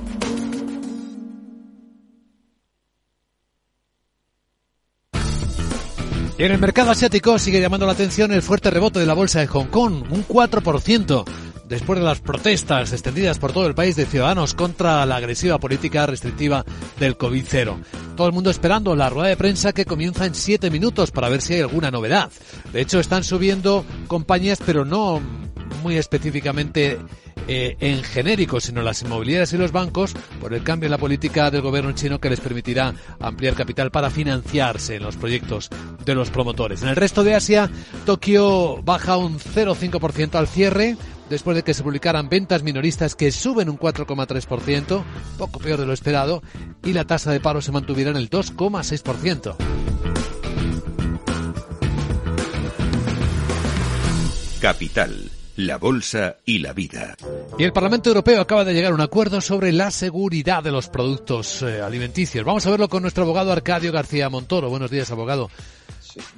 [6.37, 9.47] En el mercado asiático sigue llamando la atención el fuerte rebote de la bolsa de
[9.47, 11.23] Hong Kong, un 4%,
[11.69, 16.05] después de las protestas extendidas por todo el país de ciudadanos contra la agresiva política
[16.05, 16.65] restrictiva
[16.99, 17.77] del COVID-0.
[18.17, 21.41] Todo el mundo esperando la rueda de prensa que comienza en 7 minutos para ver
[21.41, 22.29] si hay alguna novedad.
[22.73, 25.21] De hecho, están subiendo compañías, pero no
[25.83, 26.99] muy específicamente
[27.47, 31.51] eh, en genérico, sino las inmobiliarias y los bancos por el cambio en la política
[31.51, 35.69] del gobierno chino que les permitirá ampliar capital para financiarse en los proyectos
[36.03, 36.81] de los promotores.
[36.81, 37.69] En el resto de Asia,
[38.05, 40.97] Tokio baja un 0,5% al cierre
[41.29, 45.03] después de que se publicaran ventas minoristas que suben un 4,3%,
[45.37, 46.43] poco peor de lo esperado,
[46.83, 49.55] y la tasa de paro se mantuviera en el 2,6%.
[54.61, 57.15] Capital, la bolsa y la vida.
[57.57, 60.89] Y el Parlamento Europeo acaba de llegar a un acuerdo sobre la seguridad de los
[60.89, 62.45] productos eh, alimenticios.
[62.45, 64.69] Vamos a verlo con nuestro abogado Arcadio García Montoro.
[64.69, 65.49] Buenos días, abogado.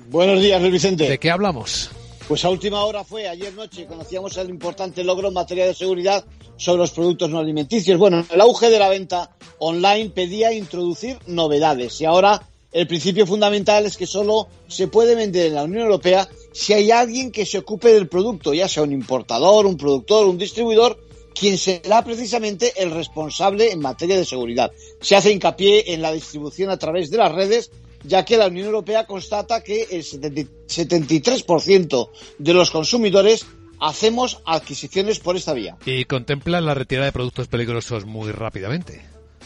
[0.09, 1.09] Buenos días, Luis Vicente.
[1.09, 1.89] ¿De qué hablamos?
[2.27, 6.25] Pues a última hora fue ayer noche, conocíamos el importante logro en materia de seguridad
[6.57, 7.97] sobre los productos no alimenticios.
[7.97, 12.41] Bueno, el auge de la venta online pedía introducir novedades y ahora
[12.73, 16.27] el principio fundamental es que solo se puede vender en la Unión Europea
[16.57, 20.39] si hay alguien que se ocupe del producto, ya sea un importador, un productor, un
[20.39, 20.99] distribuidor,
[21.39, 24.71] quien será precisamente el responsable en materia de seguridad.
[24.99, 27.69] Se hace hincapié en la distribución a través de las redes
[28.03, 33.45] ya que la Unión Europea constata que el 73% de los consumidores
[33.79, 35.77] hacemos adquisiciones por esta vía.
[35.85, 39.05] Y contemplan la retirada de productos peligrosos muy rápidamente.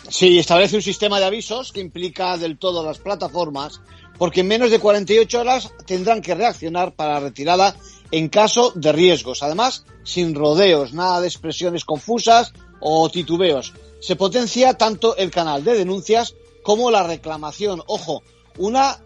[0.10, 3.82] Sí, establece un sistema de avisos que implica del todo las plataformas,
[4.18, 7.76] porque en menos de 48 horas tendrán que reaccionar para la retirada
[8.12, 9.42] en caso de riesgos.
[9.44, 13.74] Además, sin rodeos, nada de expresiones confusas o titubeos.
[14.00, 17.82] Se potencia tanto el canal de denuncias como la reclamación.
[17.88, 18.24] Ojo,
[18.58, 19.00] una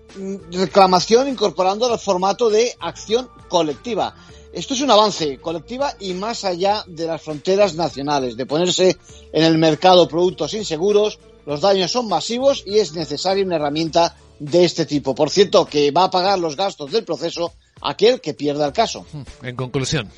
[0.52, 4.16] reclamación incorporando el formato de acción colectiva.
[4.56, 8.96] Esto es un avance colectiva y más allá de las fronteras nacionales, de ponerse
[9.34, 14.64] en el mercado productos inseguros, los daños son masivos y es necesaria una herramienta de
[14.64, 15.14] este tipo.
[15.14, 17.52] Por cierto, que va a pagar los gastos del proceso
[17.82, 19.06] aquel que pierda el caso.
[19.44, 20.10] En conclusión.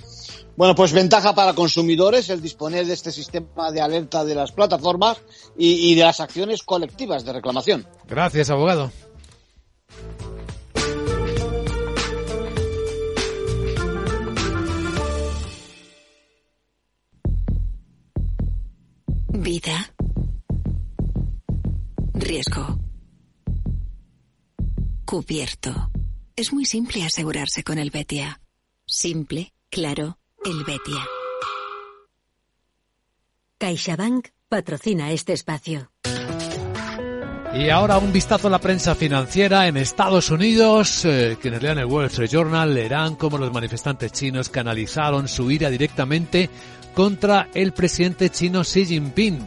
[0.55, 5.17] Bueno, pues ventaja para consumidores el disponer de este sistema de alerta de las plataformas
[5.57, 7.87] y, y de las acciones colectivas de reclamación.
[8.07, 8.91] Gracias, abogado.
[19.39, 19.93] Vida.
[22.15, 22.79] Riesgo.
[25.05, 25.91] Cubierto.
[26.35, 28.41] Es muy simple asegurarse con el Betia.
[28.85, 31.05] Simple, claro, el Betia.
[33.59, 35.91] CaixaBank patrocina este espacio.
[37.53, 41.05] Y ahora un vistazo a la prensa financiera en Estados Unidos.
[41.05, 45.69] Eh, quienes lean el Wall Street Journal leerán cómo los manifestantes chinos canalizaron su ira
[45.69, 46.51] directamente
[46.97, 49.37] contra el presidente chino Xi Jinping.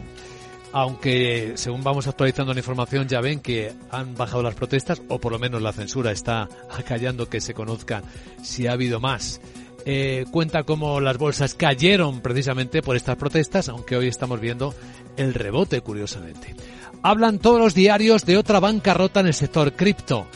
[0.71, 5.33] Aunque según vamos actualizando la información ya ven que han bajado las protestas o por
[5.33, 8.03] lo menos la censura está acallando que se conozca
[8.41, 9.41] si ha habido más.
[9.83, 14.73] Eh, cuenta cómo las bolsas cayeron precisamente por estas protestas, aunque hoy estamos viendo
[15.17, 16.55] el rebote curiosamente
[17.03, 20.27] hablan todos los diarios de otra bancarrota en el sector cripto.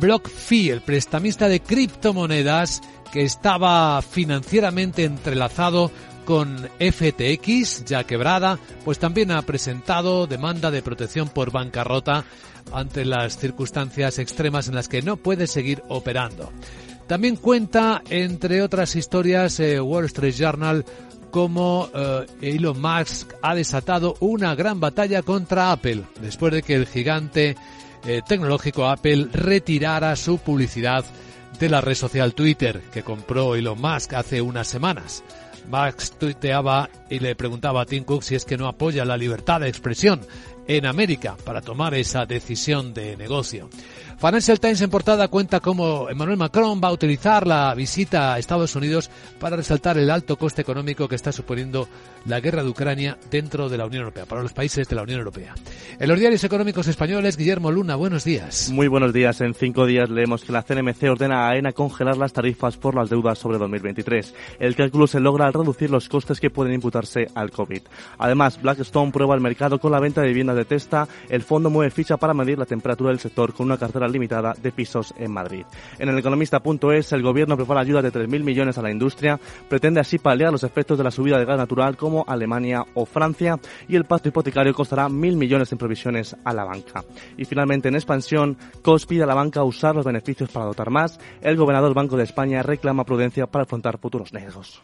[0.00, 2.80] BlockFi, el prestamista de criptomonedas
[3.12, 5.90] que estaba financieramente entrelazado
[6.24, 12.24] con FTX, ya quebrada, pues también ha presentado demanda de protección por bancarrota
[12.72, 16.52] ante las circunstancias extremas en las que no puede seguir operando.
[17.06, 20.84] También cuenta, entre otras historias, eh, Wall Street Journal
[21.30, 26.86] como eh, Elon Musk ha desatado una gran batalla contra Apple después de que el
[26.86, 27.56] gigante
[28.04, 31.04] eh, tecnológico Apple retirara su publicidad
[31.58, 35.24] de la red social Twitter que compró Elon Musk hace unas semanas.
[35.68, 39.60] Musk tuiteaba y le preguntaba a Tim Cook si es que no apoya la libertad
[39.60, 40.20] de expresión
[40.66, 43.68] en América para tomar esa decisión de negocio.
[44.22, 48.76] Financial Times en portada cuenta cómo Emmanuel Macron va a utilizar la visita a Estados
[48.76, 49.10] Unidos
[49.40, 51.88] para resaltar el alto coste económico que está suponiendo
[52.26, 55.18] la guerra de Ucrania dentro de la Unión Europea, para los países de la Unión
[55.18, 55.56] Europea.
[55.98, 58.70] En los diarios económicos españoles, Guillermo Luna, buenos días.
[58.72, 59.40] Muy buenos días.
[59.40, 63.10] En cinco días leemos que la CNMC ordena a AENA congelar las tarifas por las
[63.10, 64.34] deudas sobre 2023.
[64.60, 67.82] El cálculo se logra al reducir los costes que pueden imputarse al COVID.
[68.18, 71.08] Además, Blackstone prueba el mercado con la venta de viviendas de Testa.
[71.28, 74.72] El fondo mueve ficha para medir la temperatura del sector con una cartera limitada de
[74.72, 75.64] pisos en Madrid.
[75.98, 79.38] En el economista.es, el gobierno prepara ayuda de 3.000 millones a la industria,
[79.68, 83.58] pretende así paliar los efectos de la subida de gas natural como Alemania o Francia
[83.88, 87.04] y el pacto hipotecario costará 1.000 millones en provisiones a la banca.
[87.36, 91.18] Y finalmente, en expansión, COS pide a la banca usar los beneficios para dotar más.
[91.40, 94.82] El gobernador Banco de España reclama prudencia para afrontar futuros riesgos.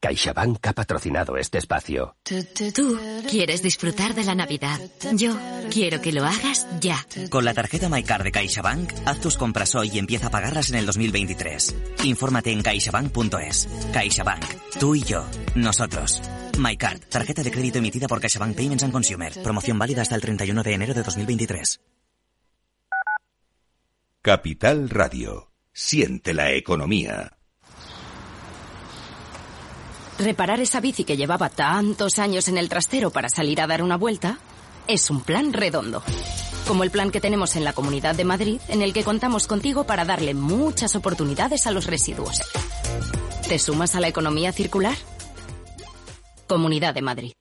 [0.00, 2.16] CaixaBank ha patrocinado este espacio.
[2.74, 2.98] Tú
[3.28, 4.80] quieres disfrutar de la Navidad.
[5.14, 5.36] Yo
[5.70, 7.06] quiero que lo hagas ya.
[7.28, 10.76] Con la tarjeta MyCard de CaixaBank, haz tus compras hoy y empieza a pagarlas en
[10.76, 11.76] el 2023.
[12.04, 13.68] Infórmate en caixabank.es.
[13.92, 14.44] CaixaBank.
[14.78, 15.26] Tú y yo.
[15.54, 16.22] Nosotros.
[16.58, 17.00] MyCard.
[17.10, 19.32] Tarjeta de crédito emitida por CaixaBank Payments and Consumer.
[19.42, 21.80] Promoción válida hasta el 31 de enero de 2023.
[24.22, 25.50] Capital Radio.
[25.72, 27.39] Siente la economía.
[30.20, 33.96] Reparar esa bici que llevaba tantos años en el trastero para salir a dar una
[33.96, 34.38] vuelta
[34.86, 36.02] es un plan redondo.
[36.68, 39.84] Como el plan que tenemos en la Comunidad de Madrid, en el que contamos contigo
[39.84, 42.42] para darle muchas oportunidades a los residuos.
[43.48, 44.96] ¿Te sumas a la economía circular?
[46.46, 47.39] Comunidad de Madrid.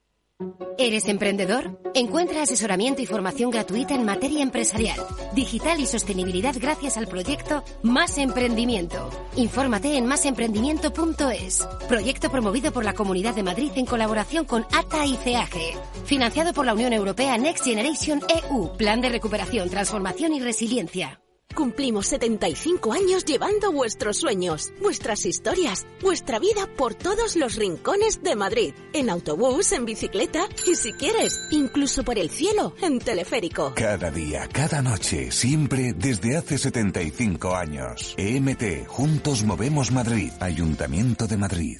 [0.78, 1.78] ¿Eres emprendedor?
[1.94, 4.98] Encuentra asesoramiento y formación gratuita en materia empresarial,
[5.36, 9.10] digital y sostenibilidad gracias al proyecto Más Emprendimiento.
[9.36, 11.68] Infórmate en másemprendimiento.es.
[11.90, 15.74] Proyecto promovido por la Comunidad de Madrid en colaboración con ATA y CEAGE.
[16.06, 18.72] Financiado por la Unión Europea Next Generation EU.
[18.78, 21.20] Plan de recuperación, transformación y resiliencia.
[21.56, 28.36] Cumplimos 75 años llevando vuestros sueños, vuestras historias, vuestra vida por todos los rincones de
[28.36, 28.74] Madrid.
[28.94, 33.74] En autobús, en bicicleta y si quieres, incluso por el cielo, en teleférico.
[33.76, 38.16] Cada día, cada noche, siempre desde hace 75 años.
[38.18, 41.80] EMT, Juntos Movemos Madrid, Ayuntamiento de Madrid.